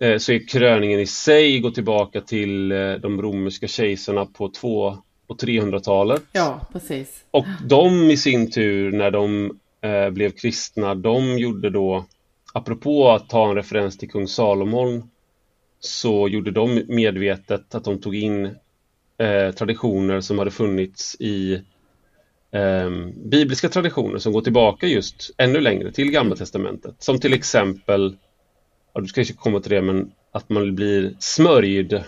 [0.00, 4.98] eh, så är kröningen i sig går tillbaka till eh, de romerska kejsarna på 2
[5.26, 6.22] och 300-talet.
[6.32, 7.24] Ja, precis.
[7.30, 12.04] Och de i sin tur när de eh, blev kristna, de gjorde då
[12.52, 15.10] apropå att ta en referens till kung Salomon
[15.80, 18.56] så gjorde de medvetet att de tog in
[19.22, 21.54] eh, traditioner som hade funnits i
[22.52, 22.90] eh,
[23.24, 26.94] bibliska traditioner som går tillbaka just ännu längre till Gamla Testamentet.
[26.98, 28.16] Som till exempel,
[28.94, 32.04] ja, du ska inte komma till det, men att man blir smörjd.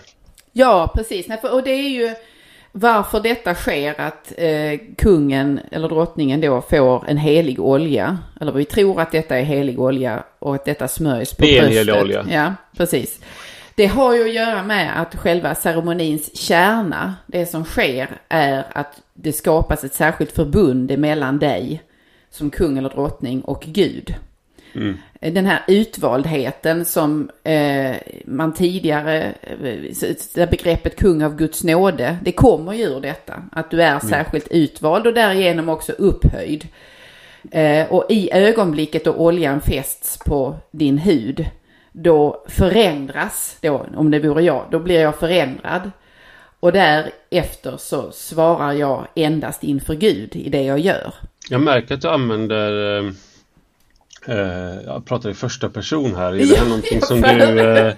[0.51, 1.27] Ja, precis.
[1.51, 2.15] Och det är ju
[2.71, 8.17] varför detta sker att eh, kungen eller drottningen då får en helig olja.
[8.41, 11.59] Eller vi tror att detta är helig olja och att detta smörjs på bröstet.
[11.59, 12.25] Det är en helig olja.
[12.29, 13.19] Ja, precis.
[13.75, 19.01] Det har ju att göra med att själva ceremonins kärna, det som sker, är att
[19.13, 21.83] det skapas ett särskilt förbund mellan dig
[22.29, 24.15] som kung eller drottning och Gud.
[24.75, 24.97] Mm.
[25.19, 27.95] Den här utvaldheten som eh,
[28.25, 29.33] man tidigare,
[30.35, 33.43] eh, begreppet kung av Guds nåde, det kommer ju ur detta.
[33.51, 33.99] Att du är mm.
[33.99, 36.67] särskilt utvald och därigenom också upphöjd.
[37.51, 41.45] Eh, och i ögonblicket då oljan fästs på din hud,
[41.95, 45.91] då förändras, då, om det vore jag, då blir jag förändrad.
[46.59, 51.13] Och därefter så svarar jag endast inför Gud i det jag gör.
[51.49, 53.11] Jag märker att du använder eh,
[54.27, 56.33] eh jag pratar i första person här.
[56.33, 57.93] Är det här någonting som du eh,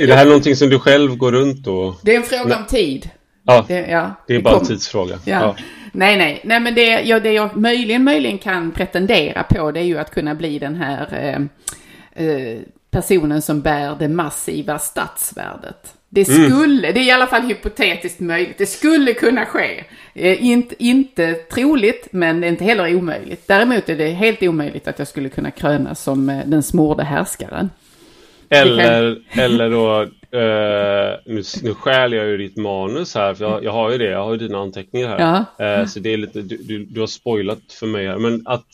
[0.00, 2.66] Är det här någonting som du själv går runt och Det är en fråga om
[2.66, 3.10] tid.
[3.42, 5.18] Ja, det, ja, det är bara en tidsfråga.
[5.24, 5.40] Ja.
[5.40, 5.56] ja.
[5.92, 9.84] Nej, nej, nej, men det, ja, det jag möjligen, möjligen kan pretendera på det är
[9.84, 12.58] ju att kunna bli den här eh, eh,
[12.90, 15.94] personen som bär det massiva stadsvärdet.
[16.08, 16.50] Det mm.
[16.50, 16.94] skulle, mm.
[16.94, 19.84] det är i alla fall hypotetiskt möjligt, det skulle kunna ske.
[20.14, 23.48] Eh, inte, inte troligt, men det är inte heller omöjligt.
[23.48, 27.70] Däremot är det helt omöjligt att jag skulle kunna krönas som eh, den smorde härskaren.
[28.48, 29.44] Eller, kan...
[29.44, 30.02] eller då,
[30.38, 34.10] eh, nu, nu skäl jag ju ditt manus här, för jag, jag, har ju det,
[34.10, 35.44] jag har ju dina anteckningar här.
[35.58, 35.64] Ja.
[35.64, 38.66] Eh, så det är lite, du, du, du, har spoilat för mig här, men att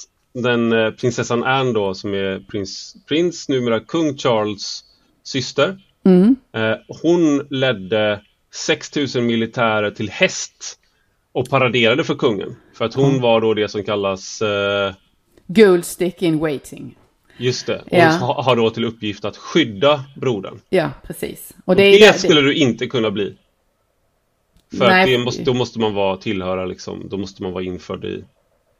[0.42, 4.84] den eh, prinsessan Anne då, som är prins, prins numera kung Charles
[5.22, 6.36] syster, mm.
[6.52, 8.20] eh, hon ledde
[8.54, 10.78] 6000 militärer till häst
[11.32, 12.56] och paraderade för kungen.
[12.74, 13.20] För att hon mm.
[13.22, 14.42] var då det som kallas...
[14.42, 14.94] Eh...
[15.46, 16.96] Gold stick in waiting.
[17.38, 17.82] Just det.
[17.90, 18.42] Hon ja.
[18.44, 20.60] har då till uppgift att skydda brodern.
[20.68, 21.54] Ja, precis.
[21.64, 22.46] Och det, och det skulle det...
[22.46, 23.36] du inte kunna bli.
[24.78, 25.14] För Nej.
[25.14, 28.24] att måste, då måste man vara tillhöra liksom, då måste man vara införd i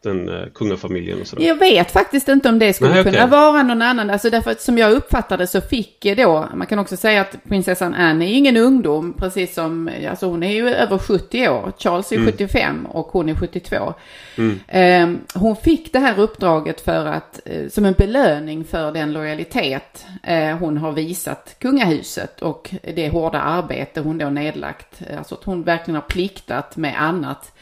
[0.06, 1.46] den eh, kungafamiljen och sådär.
[1.46, 3.30] Jag vet faktiskt inte om det skulle Nej, kunna okay.
[3.30, 4.10] vara någon annan.
[4.10, 7.94] Alltså därför att som jag uppfattade så fick då, man kan också säga att prinsessan
[7.94, 11.72] Anne är ingen ungdom, precis som, alltså hon är ju över 70 år.
[11.78, 12.32] Charles är mm.
[12.32, 13.94] 75 och hon är 72.
[14.36, 14.60] Mm.
[14.68, 20.06] Eh, hon fick det här uppdraget för att, eh, som en belöning för den lojalitet
[20.22, 25.02] eh, hon har visat kungahuset och det hårda arbete hon då nedlagt.
[25.18, 27.52] Alltså att hon verkligen har pliktat med annat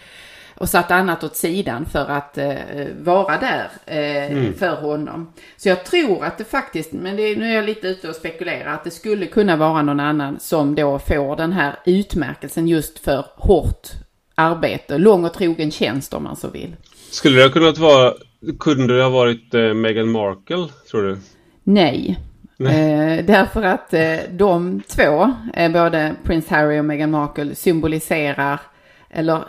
[0.54, 2.54] och satt annat åt sidan för att eh,
[3.00, 4.54] vara där eh, mm.
[4.54, 5.32] för honom.
[5.56, 8.74] Så jag tror att det faktiskt, men det, nu är jag lite ute och spekulerar,
[8.74, 13.24] att det skulle kunna vara någon annan som då får den här utmärkelsen just för
[13.34, 13.88] hårt
[14.34, 16.76] arbete, lång och trogen tjänst om man så vill.
[17.10, 18.12] Skulle det ha kunnat vara,
[18.60, 21.18] kunde det ha varit eh, Meghan Markle, tror du?
[21.64, 22.18] Nej.
[22.58, 28.60] Eh, därför att eh, de två, eh, både Prince Harry och Meghan Markle, symboliserar,
[29.10, 29.44] eller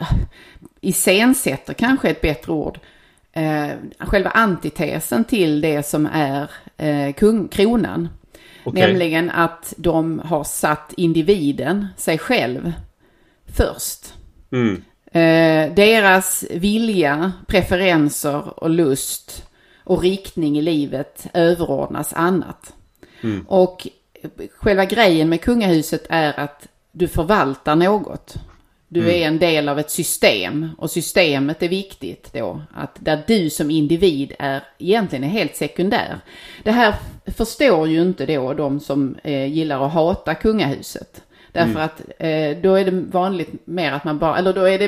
[0.86, 2.80] iscensätter kanske ett bättre ord,
[3.34, 3.70] eh,
[4.00, 8.10] själva antitesen till det som är eh, kung, kronan.
[8.66, 8.88] Okay.
[8.88, 12.74] Nämligen att de har satt individen, sig själv,
[13.46, 14.14] först.
[14.52, 14.84] Mm.
[15.06, 19.46] Eh, deras vilja, preferenser och lust
[19.84, 22.74] och riktning i livet överordnas annat.
[23.22, 23.46] Mm.
[23.48, 23.88] Och
[24.58, 28.38] själva grejen med kungahuset är att du förvaltar något.
[28.88, 29.12] Du mm.
[29.22, 32.62] är en del av ett system och systemet är viktigt då.
[32.74, 36.20] Att där du som individ är egentligen är helt sekundär.
[36.64, 41.22] Det här förstår ju inte då de som eh, gillar att hata kungahuset.
[41.56, 41.84] Därför mm.
[41.84, 44.88] att eh, då är det vanligt mer att man bara, eller då är det,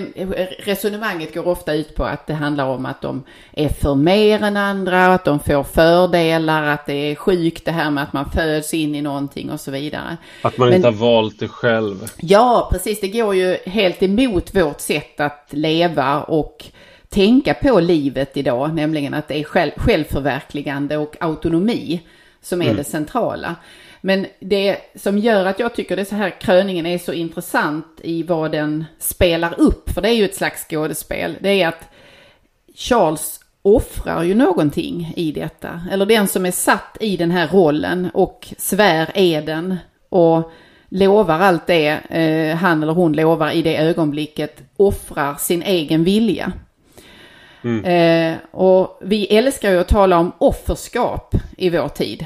[0.60, 4.58] resonemanget går ofta ut på att det handlar om att de är för mer än
[4.58, 8.74] andra, att de får fördelar, att det är sjukt det här med att man föds
[8.74, 10.18] in i någonting och så vidare.
[10.42, 12.12] Att man Men, inte har valt det själv.
[12.18, 13.02] Ja, precis.
[13.02, 16.66] Det går ju helt emot vårt sätt att leva och
[17.10, 22.02] tänka på livet idag, nämligen att det är själv, självförverkligande och autonomi
[22.42, 22.78] som är mm.
[22.78, 23.56] det centrala.
[24.02, 28.24] Men det som gör att jag tycker det så här kröningen är så intressant i
[28.24, 31.90] vad den spelar upp, för det är ju ett slags skådespel, det är att
[32.76, 35.82] Charles offrar ju någonting i detta.
[35.92, 39.78] Eller den som är satt i den här rollen och svär eden
[40.10, 40.52] och
[40.90, 46.52] lovar allt det eh, han eller hon lovar i det ögonblicket, offrar sin egen vilja.
[47.64, 47.86] Mm.
[47.86, 52.26] Eh, och vi älskar ju att tala om offerskap i vår tid.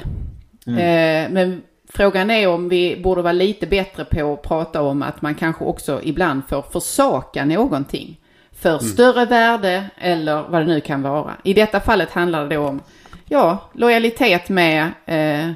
[0.66, 0.78] Mm.
[0.78, 5.22] Eh, men frågan är om vi borde vara lite bättre på att prata om att
[5.22, 8.20] man kanske också ibland får försaka någonting.
[8.52, 8.80] För mm.
[8.80, 11.36] större värde eller vad det nu kan vara.
[11.44, 12.80] I detta fallet handlar det om
[13.28, 15.52] ja, lojalitet med eh,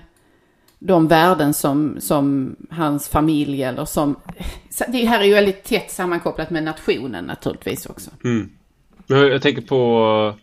[0.78, 4.16] de värden som, som hans familj eller som...
[4.88, 8.10] Det här är ju väldigt tätt sammankopplat med nationen naturligtvis också.
[8.24, 8.50] Mm.
[9.06, 10.34] Jag tänker på,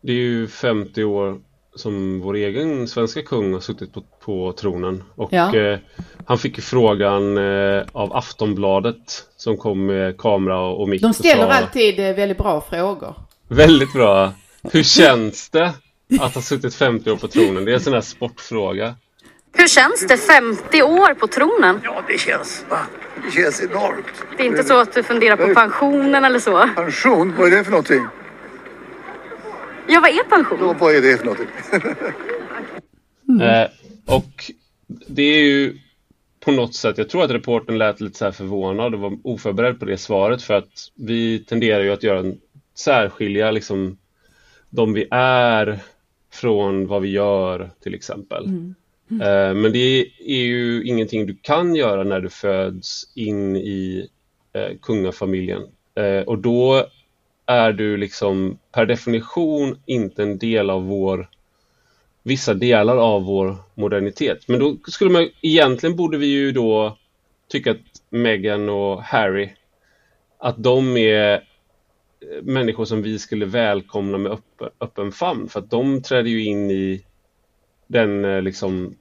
[0.00, 1.40] det är ju 50 år
[1.76, 5.02] som vår egen svenska kung har suttit på, på tronen.
[5.14, 5.56] Och ja.
[5.56, 5.78] eh,
[6.26, 11.02] han fick frågan eh, av Aftonbladet som kom med kamera och mick.
[11.02, 13.14] De ställer sa, alltid eh, väldigt bra frågor.
[13.48, 14.32] Väldigt bra.
[14.72, 15.72] Hur känns det
[16.20, 17.64] att ha suttit 50 år på tronen?
[17.64, 18.94] Det är en sån här sportfråga.
[19.56, 21.80] Hur känns det 50 år på tronen?
[21.84, 22.64] Ja, det känns,
[23.24, 24.06] det känns enormt.
[24.36, 26.68] Det är inte så att du funderar på pensionen eller så?
[26.76, 28.06] Pension, vad är det för någonting?
[29.88, 30.58] Ja, vad är pension?
[30.60, 31.46] Ja, vad är det för någonting?
[33.42, 33.68] Eh,
[34.06, 34.52] och
[34.88, 35.78] det är ju
[36.40, 39.80] på något sätt, jag tror att reporten lät lite så här förvånad och var oförberedd
[39.80, 42.40] på det svaret för att vi tenderar ju att göra en
[42.74, 43.98] särskilja liksom
[44.70, 45.78] de vi är
[46.32, 48.44] från vad vi gör till exempel.
[48.44, 48.74] Mm.
[49.10, 49.60] Mm.
[49.60, 54.08] Men det är ju ingenting du kan göra när du föds in i
[54.52, 55.62] eh, kungafamiljen.
[55.94, 56.86] Eh, och då
[57.46, 61.28] är du liksom per definition inte en del av vår
[62.22, 64.48] vissa delar av vår modernitet.
[64.48, 66.98] Men då skulle man egentligen borde vi ju då
[67.48, 67.78] tycka att
[68.10, 69.50] Meghan och Harry
[70.38, 75.70] att de är eh, människor som vi skulle välkomna med öppen, öppen famn för att
[75.70, 77.04] de träder ju in i
[77.86, 78.94] den eh, liksom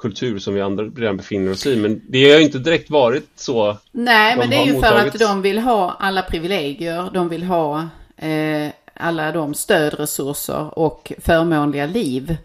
[0.00, 1.76] kultur som vi andra redan befinner oss i.
[1.76, 3.76] Men det har ju inte direkt varit så.
[3.92, 7.10] Nej, men det är ju för att de vill ha alla privilegier.
[7.14, 12.36] De vill ha eh, alla de stödresurser och förmånliga liv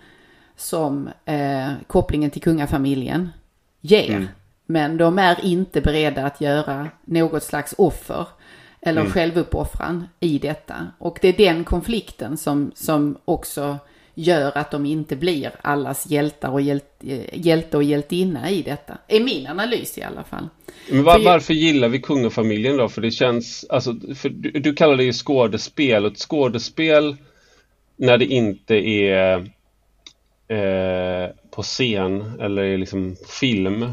[0.57, 3.29] som eh, kopplingen till kungafamiljen
[3.81, 4.09] ger.
[4.09, 4.27] Mm.
[4.65, 8.27] Men de är inte beredda att göra något slags offer
[8.81, 9.13] eller mm.
[9.13, 10.75] självuppoffran i detta.
[10.97, 13.77] Och det är den konflikten som, som också
[14.15, 17.03] gör att de inte blir allas hjältar och hjält,
[17.33, 18.97] hjälte och hjältinna i detta.
[19.07, 20.49] Är min analys i alla fall.
[20.91, 22.89] Men var, varför gillar vi kungafamiljen då?
[22.89, 27.15] För det känns, alltså, för du, du kallar det ju skådespel och ett skådespel
[27.97, 29.37] när det inte är
[30.47, 33.83] eh, på scen eller liksom film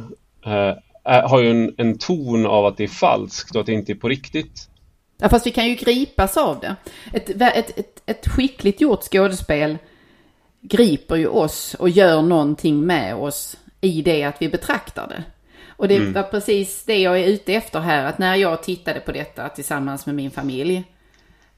[0.47, 3.93] eh, har ju en, en, ton av att det är falskt och att det inte
[3.93, 4.69] är på riktigt.
[5.19, 6.77] Ja, fast vi kan ju gripas av det.
[7.13, 9.79] Ett, ett, ett, ett skickligt gjort skådespel
[10.63, 15.25] griper ju oss och gör någonting med oss i det att vi betraktar det.
[15.69, 16.13] Och det mm.
[16.13, 20.07] var precis det jag är ute efter här, att när jag tittade på detta tillsammans
[20.07, 20.85] med min familj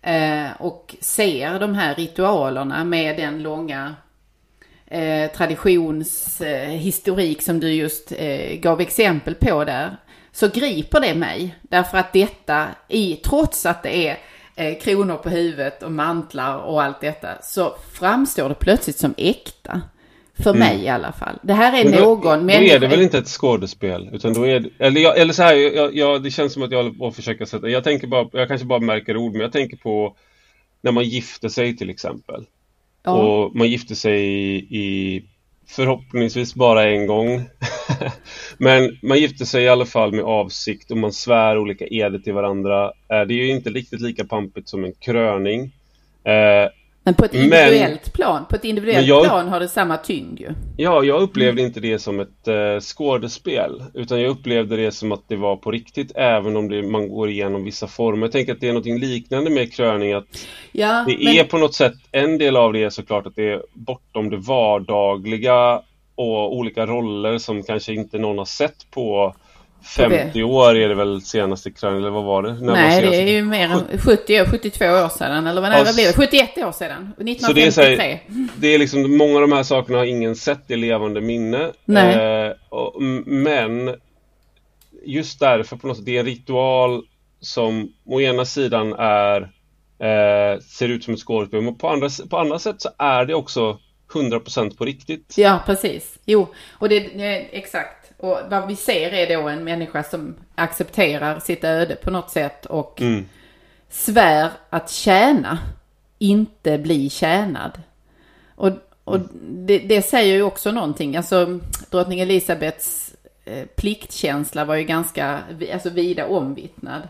[0.02, 3.94] eh, och ser de här ritualerna med den långa
[4.86, 9.96] eh, traditionshistorik eh, som du just eh, gav exempel på där,
[10.32, 11.56] så griper det mig.
[11.62, 14.18] Därför att detta, i, trots att det är
[14.56, 19.80] eh, kronor på huvudet och mantlar och allt detta, så framstår det plötsligt som äkta.
[20.38, 20.58] För mm.
[20.58, 21.38] mig i alla fall.
[21.42, 22.68] Det här är då, någon människa.
[22.68, 24.10] Då är det väl inte ett skådespel?
[24.12, 26.70] Utan då är det, eller, jag, eller så här, jag, jag, det känns som att
[26.70, 29.40] jag håller på att försöka sätta, jag tänker bara, jag kanske bara märker ord, men
[29.40, 30.16] jag tänker på
[30.80, 32.44] när man gifter sig till exempel.
[33.02, 33.12] Ja.
[33.12, 35.24] Och man gifter sig i, i
[35.66, 37.42] förhoppningsvis bara en gång.
[38.58, 42.32] Men man gifter sig i alla fall med avsikt och man svär olika eder till
[42.32, 42.84] varandra.
[42.84, 45.72] Eh, det är ju inte riktigt lika pampigt som en kröning.
[46.24, 46.70] Eh,
[47.06, 50.40] men på ett individuellt men, plan, på ett individuellt jag, plan har det samma tyngd
[50.40, 50.50] ju.
[50.76, 51.66] Ja, jag upplevde mm.
[51.66, 53.84] inte det som ett uh, skådespel.
[53.94, 57.30] Utan jag upplevde det som att det var på riktigt även om det, man går
[57.30, 58.26] igenom vissa former.
[58.26, 60.12] Jag tänker att det är något liknande med kröning.
[60.12, 61.34] Att ja, det men...
[61.34, 64.36] är på något sätt, en del av det är såklart att det är bortom det
[64.36, 65.82] vardagliga
[66.14, 69.34] och olika roller som kanske inte någon har sett på
[69.84, 72.52] 50 år är det väl senaste kröningen, eller vad var det?
[72.52, 76.12] När Nej, det är ju mer än 70, 72 år sedan, eller vad, det?
[76.16, 77.46] 71 år sedan, 1953.
[77.46, 78.20] Så det, är, så här,
[78.56, 81.72] det är liksom, många av de här sakerna har ingen sett i levande minne.
[81.84, 82.46] Nej.
[82.46, 83.94] Eh, och, men
[85.04, 87.02] just därför på något sätt, det är en ritual
[87.40, 89.40] som å ena sidan är
[89.98, 93.34] eh, ser ut som ett skådespel, men på andra, på andra sätt så är det
[93.34, 93.78] också
[94.14, 95.38] 100% på riktigt.
[95.38, 96.18] Ja, precis.
[96.24, 98.12] Jo, och det är exakt.
[98.18, 102.66] Och vad vi ser är då en människa som accepterar sitt öde på något sätt
[102.66, 103.24] och mm.
[103.88, 105.58] svär att tjäna,
[106.18, 107.80] inte bli tjänad.
[108.54, 108.70] Och,
[109.04, 109.28] och mm.
[109.66, 111.16] det, det, säger ju också någonting.
[111.16, 111.60] Alltså
[111.90, 115.40] drottning Elisabeths eh, pliktkänsla var ju ganska
[115.72, 117.02] alltså, vida omvittnad.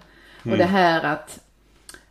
[0.44, 0.52] Mm.
[0.52, 1.40] Och det här att,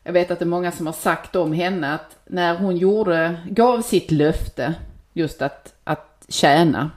[0.03, 3.35] jag vet att det är många som har sagt om henne att när hon gjorde,
[3.49, 4.73] gav sitt löfte
[5.13, 6.91] just att, att tjäna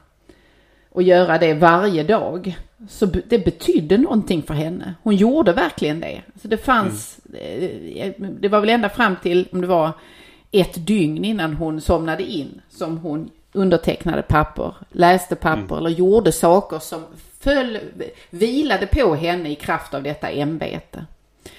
[0.90, 2.59] och göra det varje dag.
[2.88, 4.94] Så det betydde någonting för henne.
[5.02, 6.22] Hon gjorde verkligen det.
[6.42, 8.36] Så det fanns, mm.
[8.40, 9.92] det var väl ända fram till, om det var
[10.50, 15.78] ett dygn innan hon somnade in, som hon undertecknade papper, läste papper mm.
[15.78, 17.02] eller gjorde saker som
[17.40, 17.78] föll,
[18.30, 21.07] vilade på henne i kraft av detta ämbete.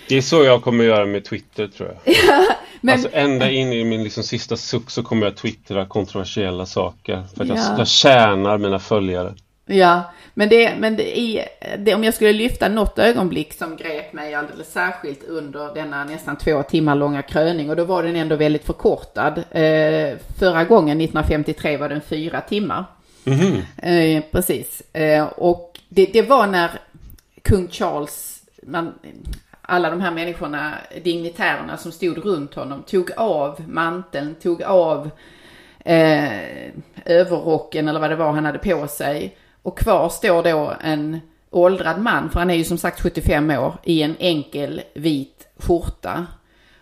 [0.09, 2.15] Det är så jag kommer göra med Twitter tror jag.
[2.81, 2.93] men...
[2.93, 7.23] Alltså ända in i min liksom sista suck så kommer jag twittra kontroversiella saker.
[7.35, 7.55] För att ja.
[7.55, 9.33] jag, jag tjänar mina följare.
[9.65, 11.45] Ja, men, det, men det, i,
[11.77, 16.37] det, om jag skulle lyfta något ögonblick som grep mig alldeles särskilt under denna nästan
[16.37, 19.37] två timmar långa kröning och då var den ändå väldigt förkortad.
[19.37, 22.85] Eh, förra gången, 1953, var den fyra timmar.
[23.23, 23.61] Mhm.
[23.77, 24.81] Eh, precis.
[24.93, 26.71] Eh, och det, det var när
[27.41, 28.93] kung Charles, man,
[29.69, 35.09] alla de här människorna, dignitärerna som stod runt honom, tog av manteln, tog av
[35.79, 36.71] eh,
[37.05, 39.37] överrocken eller vad det var han hade på sig.
[39.61, 43.77] Och kvar står då en åldrad man, för han är ju som sagt 75 år,
[43.83, 46.25] i en enkel vit skjorta.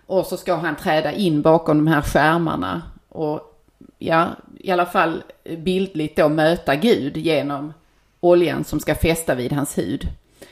[0.06, 3.62] Och så ska han träda in bakom de här skärmarna och
[4.00, 4.30] ja,
[4.60, 5.24] i alla fall
[5.58, 7.74] bildligt då möta Gud genom
[8.20, 10.08] oljan som ska fästa vid hans hud.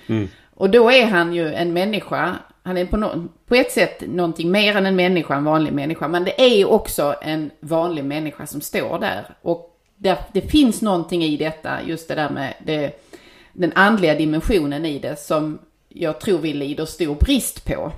[0.08, 0.28] Mm.
[0.64, 4.51] Och då är han ju en människa, han är på, no på ett sätt någonting
[4.51, 8.45] mer än en människa, en vanlig människa, men det är ju också en vanlig människa
[8.45, 9.26] som står där.
[9.41, 13.03] Och där, det finns någonting i detta, just det där med det,
[13.53, 15.59] den andliga dimensionen i det som
[15.89, 17.91] jag tror vi lider stor brist på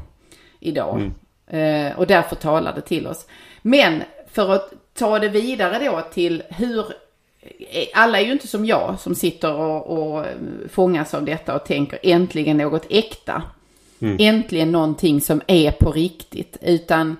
[0.59, 1.11] idag.
[1.47, 3.27] Eh, och därför talar det till oss.
[3.61, 6.85] Men för att ta det vidare då till hur
[7.93, 10.25] alla är ju inte som jag som sitter och, och
[10.69, 13.43] fångas av detta och tänker äntligen något äkta.
[14.19, 16.57] Äntligen någonting som är på riktigt.
[16.61, 17.15] Utan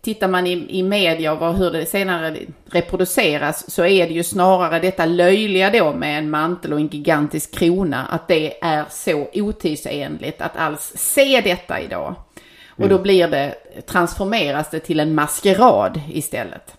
[0.00, 4.22] tittar man i, i media och vad, hur det senare reproduceras så är det ju
[4.22, 8.04] snarare detta löjliga då med en mantel och en gigantisk krona.
[8.04, 12.14] Att det är så otidsenligt att alls se detta idag.
[12.68, 13.54] Och då blir det,
[13.86, 16.76] transformeras det till en maskerad istället.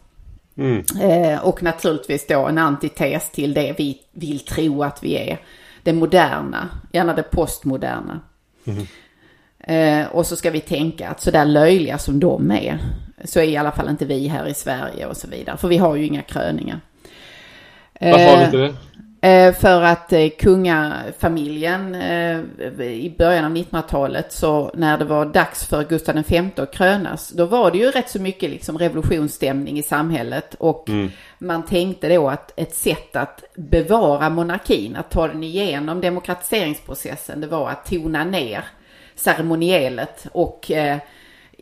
[1.02, 5.38] Eh, och naturligtvis då en antites till det vi vill tro att vi är.
[5.84, 8.20] Det moderna, gärna det postmoderna.
[9.60, 12.80] Eh, och så ska vi tänka att sådär löjliga som de är,
[13.24, 15.58] så är i alla fall inte vi här i Sverige och så vidare.
[15.58, 16.80] För vi har ju inga kröningar.
[18.00, 18.76] Varför har vi inte det?
[19.24, 22.40] Eh, för att eh, kungafamiljen eh,
[22.82, 27.46] i början av 1900-talet så när det var dags för Gustav V att krönas då
[27.46, 30.56] var det ju rätt så mycket liksom revolutionsstämning i samhället.
[30.60, 30.90] Och
[31.38, 37.48] man tänkte då att ett sätt att bevara monarkin, att ta den igenom demokratiseringsprocessen det
[37.48, 38.66] var att tona ner
[39.16, 40.72] ceremonielet och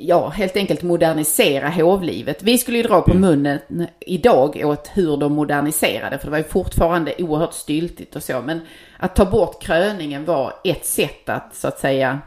[0.07, 2.43] ja, helt enkelt modernisera hovlivet.
[2.43, 3.59] Vi skulle ju dra på munnen
[3.99, 8.41] idag åt hur de moderniserade, för det var ju fortfarande oerhört styltigt och så.
[8.41, 8.59] Men
[8.97, 12.19] att ta bort kröningen var ett sätt att, så att säga,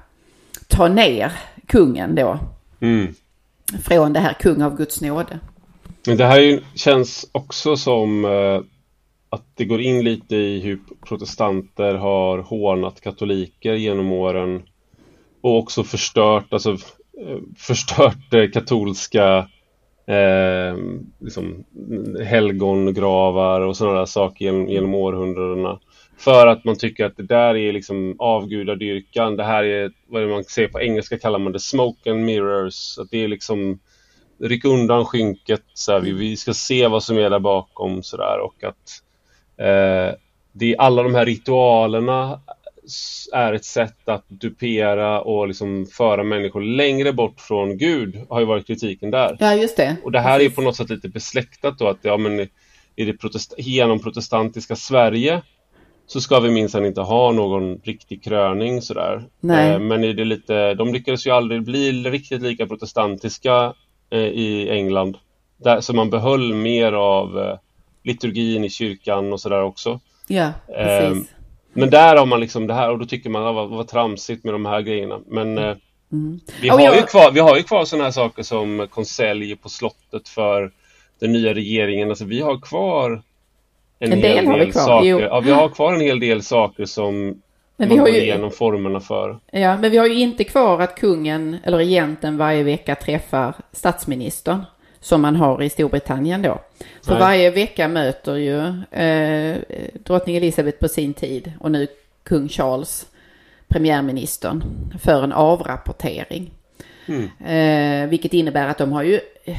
[0.68, 1.32] ta ner
[1.66, 2.38] kungen då.
[2.80, 3.14] Mm.
[3.84, 5.38] Från det här kung av Guds nåde.
[6.06, 8.60] Men det här ju, känns också som eh,
[9.30, 14.62] att det går in lite i hur protestanter har hånat katoliker genom åren
[15.40, 16.76] och också förstört, alltså
[17.20, 19.48] Eh, förstört det katolska
[20.06, 20.76] eh,
[21.20, 21.64] liksom,
[22.24, 25.80] helgongravar och sådana där saker genom, genom århundradena.
[26.18, 29.36] För att man tycker att det där är liksom avgudadyrkan.
[29.36, 32.98] Det här är vad det man ser på engelska kallar man det smoke and mirrors.
[32.98, 33.78] Att det är liksom
[34.40, 35.62] ryck undan skynket.
[35.74, 38.02] Så här, vi, vi ska se vad som är där bakom.
[38.02, 39.02] Så där, och att
[39.56, 40.16] eh,
[40.52, 42.40] det är alla de här ritualerna
[43.32, 48.46] är ett sätt att dupera och liksom föra människor längre bort från Gud har ju
[48.46, 49.36] varit kritiken där.
[49.40, 49.96] Ja, just det.
[50.04, 50.54] Och det här är Precis.
[50.56, 52.40] på något sätt lite besläktat då att ja men
[52.96, 55.42] i det protest- genom protestantiska Sverige
[56.06, 59.24] så ska vi minsann inte ha någon riktig kröning sådär.
[59.40, 59.70] Nej.
[59.72, 63.74] Eh, men i det lite, de lyckades ju aldrig bli riktigt lika protestantiska
[64.10, 65.16] eh, i England.
[65.56, 67.58] Där, så man behöll mer av eh,
[68.04, 70.00] liturgin i kyrkan och sådär också.
[70.28, 70.44] Ja,
[70.76, 71.33] Ehm, precis.
[71.74, 74.44] Men där har man liksom det här och då tycker man att vad, vad tramsigt
[74.44, 75.20] med de här grejerna.
[75.26, 75.74] Men eh,
[76.60, 79.56] vi, Och har jag- ju kvar, vi har ju kvar sådana här saker som konselj
[79.56, 80.70] på slottet för
[81.20, 82.08] den nya regeringen.
[82.08, 83.22] Alltså vi har kvar
[83.98, 85.08] en, En hel del har vi kvar, saker.
[85.08, 85.20] jo.
[85.20, 87.40] Ja, vi har kvar en hel del saker som
[87.76, 89.38] Men vi har ju, igenom formerna för.
[89.52, 94.62] Ja, men vi har ju inte kvar att kungen eller regenten varje vecka träffar statsministern
[95.04, 96.60] som man har i Storbritannien då.
[97.00, 97.20] Så Nej.
[97.20, 98.58] varje vecka möter ju
[98.90, 99.56] eh,
[100.04, 101.86] drottning Elizabeth på sin tid och nu
[102.22, 103.06] kung Charles
[103.68, 104.64] premiärministern
[105.02, 106.50] för en avrapportering.
[107.46, 109.56] Eh, vilket innebär att de har ju eh,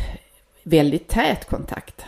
[0.63, 2.05] väldigt tät kontakt.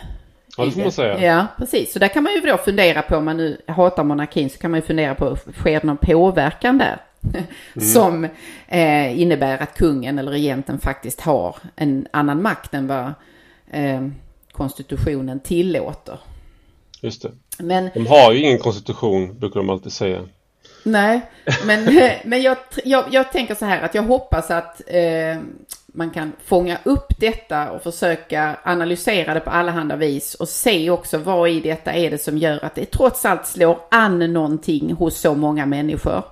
[0.58, 1.26] Ja, det får man säga.
[1.26, 1.94] Ja, precis.
[1.94, 4.72] Så där kan man ju då fundera på, om man nu hatar monarkin, så kan
[4.72, 6.98] man ju fundera på, sker det någon påverkan där?
[7.94, 8.28] Som
[8.68, 13.14] eh, innebär att kungen eller regenten faktiskt har en annan makt än vad
[13.72, 14.08] eh,
[14.52, 16.20] konstitutionen tillåter.
[17.02, 17.32] Just det.
[17.60, 20.22] Men De har ju ingen konstitution, brukar de alltid säga.
[20.84, 21.22] Nej,
[21.66, 25.42] men, men jag, jag, jag tänker så här att jag hoppas att, eh,
[25.88, 31.18] man kan fånga upp detta och försöka analysera det på allehanda vis och se också
[31.18, 35.18] vad i detta är det som gör att det trots allt slår an någonting hos
[35.18, 36.24] så många människor.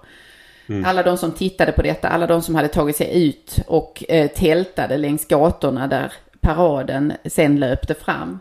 [0.69, 0.85] Mm.
[0.85, 4.27] Alla de som tittade på detta, alla de som hade tagit sig ut och eh,
[4.27, 8.39] tältade längs gatorna där paraden sen löpte fram.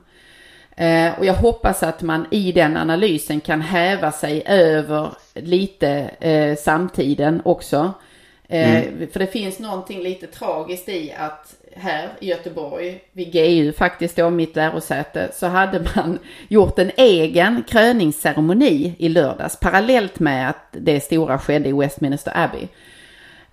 [0.77, 5.89] Eh, och jag hoppas att man i den analysen kan häva sig över lite
[6.21, 7.93] eh, samtiden också.
[8.49, 9.09] Eh, mm.
[9.13, 14.31] För det finns någonting lite tragiskt i att här i Göteborg, vid GU faktiskt då,
[14.31, 16.19] mitt lärosäte, så hade man
[16.49, 22.69] gjort en egen kröningsceremoni i lördags parallellt med att det stora skedde i Westminster Abbey.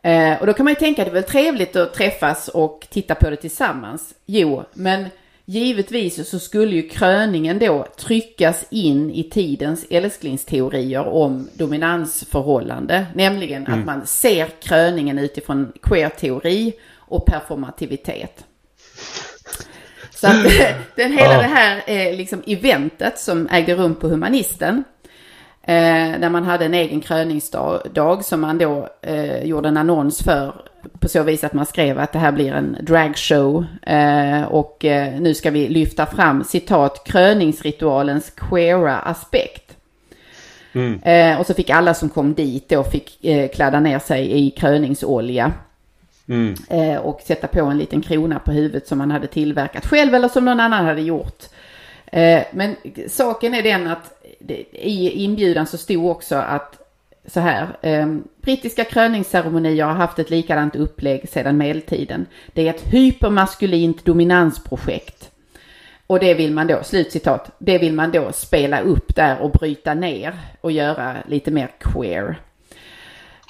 [0.02, 2.88] Eh, och då kan man ju tänka att det är väl trevligt att träffas och
[2.89, 4.14] titta på det tillsammans.
[4.26, 5.06] Jo, men
[5.52, 13.06] Givetvis så skulle ju kröningen då tryckas in i tidens älsklingsteorier om dominansförhållande.
[13.16, 13.80] Nämligen mm.
[13.80, 18.45] att man ser kröningen utifrån queer-teori och performativitet.
[20.12, 20.43] Så att
[20.95, 24.84] den, hela det här eh, liksom eventet som ägde rum på Humanisten.
[25.64, 30.53] Eh, där man hade en egen kröningsdag som man då eh, gjorde en annons för
[30.99, 35.20] på så vis att man skrev att det här blir en dragshow eh, och eh,
[35.20, 39.78] nu ska vi lyfta fram citat kröningsritualens queera aspekt.
[40.74, 41.01] Mm.
[41.03, 44.51] Eh, och så fick alla som kom dit då fick eh, kladda ner sig i
[44.51, 45.51] kröningsolja.
[46.28, 46.55] Mm.
[47.01, 50.45] Och sätta på en liten krona på huvudet som man hade tillverkat själv eller som
[50.45, 51.43] någon annan hade gjort.
[52.51, 52.76] Men
[53.09, 54.20] saken är den att
[54.72, 56.78] i inbjudan så stod också att
[57.26, 57.68] så här.
[57.82, 58.08] Eh,
[58.42, 62.26] brittiska kröningsceremonier har haft ett likadant upplägg sedan medeltiden.
[62.54, 65.32] Det är ett hypermaskulint dominansprojekt.
[66.08, 69.94] Och det vill man då, slutcitat, det vill man då spela upp där och bryta
[69.94, 72.39] ner och göra lite mer queer.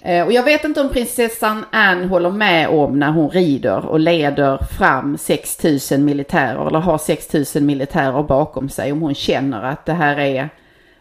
[0.03, 3.99] Eh, och jag vet inte om prinsessan Anne håller med om när hon rider och
[3.99, 8.91] leder fram 6000 militärer eller har 6000 militärer bakom sig.
[8.91, 10.49] Om hon känner att det här är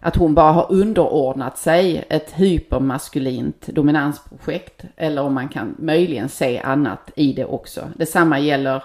[0.00, 4.84] att hon bara har underordnat sig ett hypermaskulint dominansprojekt.
[4.96, 7.88] Eller om man kan möjligen se annat i det också.
[7.96, 8.84] Detsamma gäller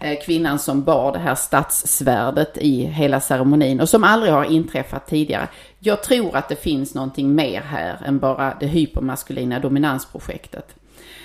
[0.00, 5.06] eh, kvinnan som bar det här stadssvärdet i hela ceremonin och som aldrig har inträffat
[5.06, 5.48] tidigare.
[5.78, 10.74] Jag tror att det finns någonting mer här än bara det hypermaskulina dominansprojektet.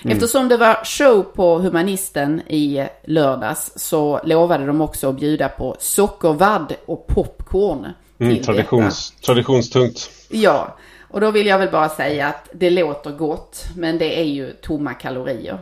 [0.04, 0.16] Mm.
[0.16, 5.76] Eftersom det var show på Humanisten i lördags så lovade de också att bjuda på
[5.78, 7.86] sockervadd och popcorn.
[8.18, 10.10] Mm, traditions, traditionstungt.
[10.30, 10.76] Ja,
[11.08, 14.52] och då vill jag väl bara säga att det låter gott, men det är ju
[14.52, 15.58] tomma kalorier.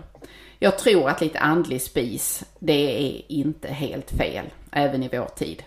[0.59, 5.63] Jag tror att lite andlig spis, det är inte helt fel, även i vår tid.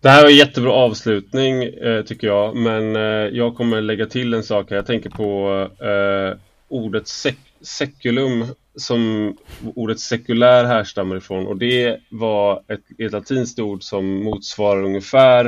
[0.00, 4.34] Det här var en jättebra avslutning eh, tycker jag, men eh, jag kommer lägga till
[4.34, 4.76] en sak här.
[4.76, 6.38] Jag tänker på eh,
[6.68, 9.36] ordet sek seculum som
[9.74, 15.46] ordet sekulär härstammar ifrån och det var ett, ett latinskt ord som motsvarar ungefär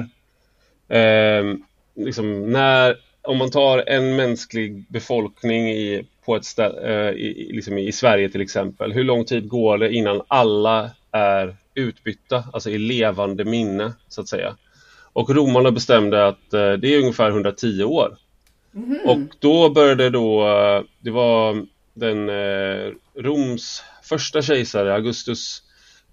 [0.88, 1.44] eh,
[1.96, 7.78] liksom när, om man tar en mänsklig befolkning i, på ett stä, eh, i, liksom
[7.78, 12.78] i Sverige till exempel, hur lång tid går det innan alla är utbytta, alltså i
[12.78, 14.56] levande minne så att säga.
[15.12, 18.16] Och romarna bestämde att eh, det är ungefär 110 år.
[18.74, 18.98] Mm.
[19.04, 25.62] Och då började då, eh, det var den eh, Roms första kejsare, Augustus,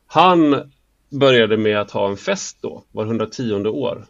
[0.07, 0.71] han
[1.09, 4.05] började med att ha en fest då, var 110 år.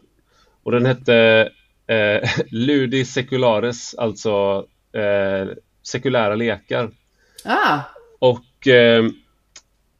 [0.62, 1.48] Och den hette
[1.86, 5.48] eh, Ludi Seculares, alltså eh,
[5.82, 6.90] sekulära lekar.
[7.44, 7.78] Ah.
[8.18, 9.04] Och eh,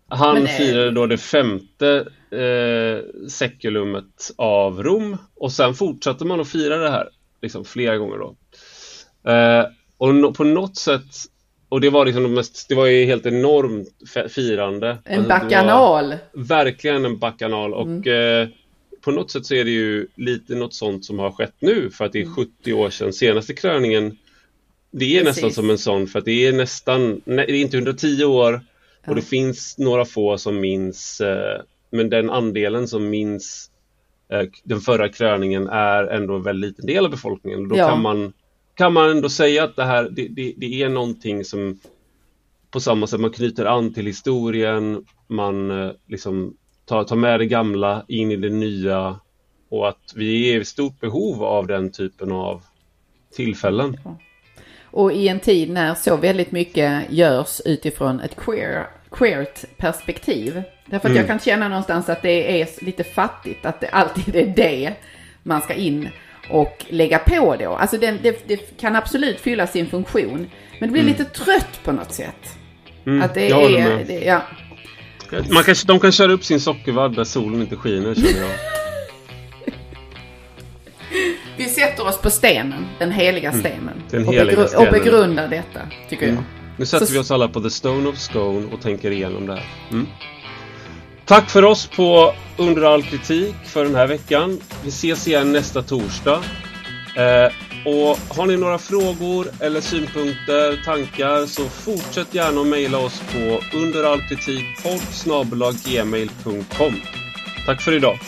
[0.09, 0.49] han det...
[0.49, 6.91] firade då det femte eh, sekulumet av Rom och sen fortsatte man att fira det
[6.91, 7.09] här
[7.43, 8.37] liksom flera gånger då.
[9.31, 9.67] Eh,
[9.99, 11.15] och no på något sätt
[11.71, 13.89] och det var liksom det mest, det var ju helt enormt
[14.29, 14.99] firande.
[15.05, 16.15] En alltså, bakanal.
[16.33, 18.43] Verkligen en bakanal och mm.
[18.43, 18.49] eh,
[19.01, 22.05] på något sätt så är det ju lite något sånt som har skett nu för
[22.05, 22.79] att det är 70 mm.
[22.79, 24.19] år sedan senaste kröningen.
[24.91, 25.43] Det är Precis.
[25.43, 28.61] nästan som en sån för att det är nästan, det är inte 110 år
[29.07, 33.71] och det finns några få som minns eh, men den andelen som minns
[34.33, 37.69] eh, den förra kröningen är ändå en väldigt liten del av befolkningen.
[37.69, 37.89] Då ja.
[37.89, 38.33] kan man
[38.81, 41.79] kan man ändå säga att det här det, det, det, är någonting som
[42.71, 47.47] på samma sätt man knyter an till historien, man eh, liksom tar, tar med det
[47.47, 49.21] gamla in i det nya
[49.71, 52.63] och att vi är i stort behov av den typen av
[53.35, 53.97] tillfällen.
[54.85, 60.63] Och i en tid när så väldigt mycket görs utifrån ett queer, queert perspektiv.
[60.87, 61.17] Därför att mm.
[61.17, 64.95] jag kan känna någonstans att det är lite fattigt att det alltid är det
[65.43, 66.09] man ska in
[66.51, 67.71] och lägga på då.
[67.75, 70.51] Alltså den, det, det, kan absolut fylla sin funktion.
[70.79, 71.13] Men det blir mm.
[71.13, 72.57] lite trött på något sätt.
[73.07, 74.43] Mm, att det jag är, det, ja.
[75.51, 78.51] Man kan, de kan köra upp sin sockervadd där solen inte skiner känner jag.
[81.57, 83.79] Vi sätter oss på stenen, den heliga stenen.
[83.79, 84.03] Mm.
[84.11, 84.87] Den och, heliga begru- stenen.
[84.87, 86.37] och begrundar detta, tycker jag.
[86.77, 89.53] Nu sätter Så- vi oss alla på The Stone of Scone och tänker igenom det
[89.53, 89.65] här.
[91.31, 94.61] Tack för oss på Under all kritik för den här veckan.
[94.83, 96.43] Vi ses igen nästa torsdag.
[97.17, 97.53] Eh,
[97.87, 103.61] och har ni några frågor eller synpunkter, tankar så fortsätt gärna att mejla oss på
[103.77, 105.01] underallkritikpodd
[107.67, 108.19] Tack för idag!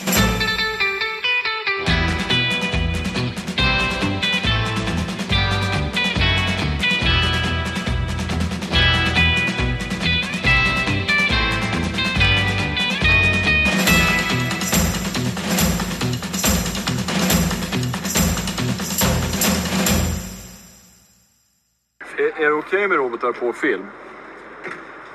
[22.63, 23.85] Är, det okej med robotar på film?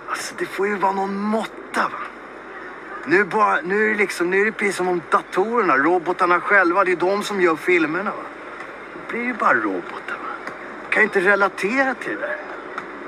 [0.09, 1.99] Alltså det får ju vara någon måtta va.
[3.07, 6.85] Nu, bara, nu är det liksom, nu är det precis som om datorerna, robotarna själva,
[6.85, 8.23] det är de som gör filmerna va.
[8.95, 10.53] Då blir det ju bara robotar va.
[10.91, 12.38] Kan ju inte relatera till det där.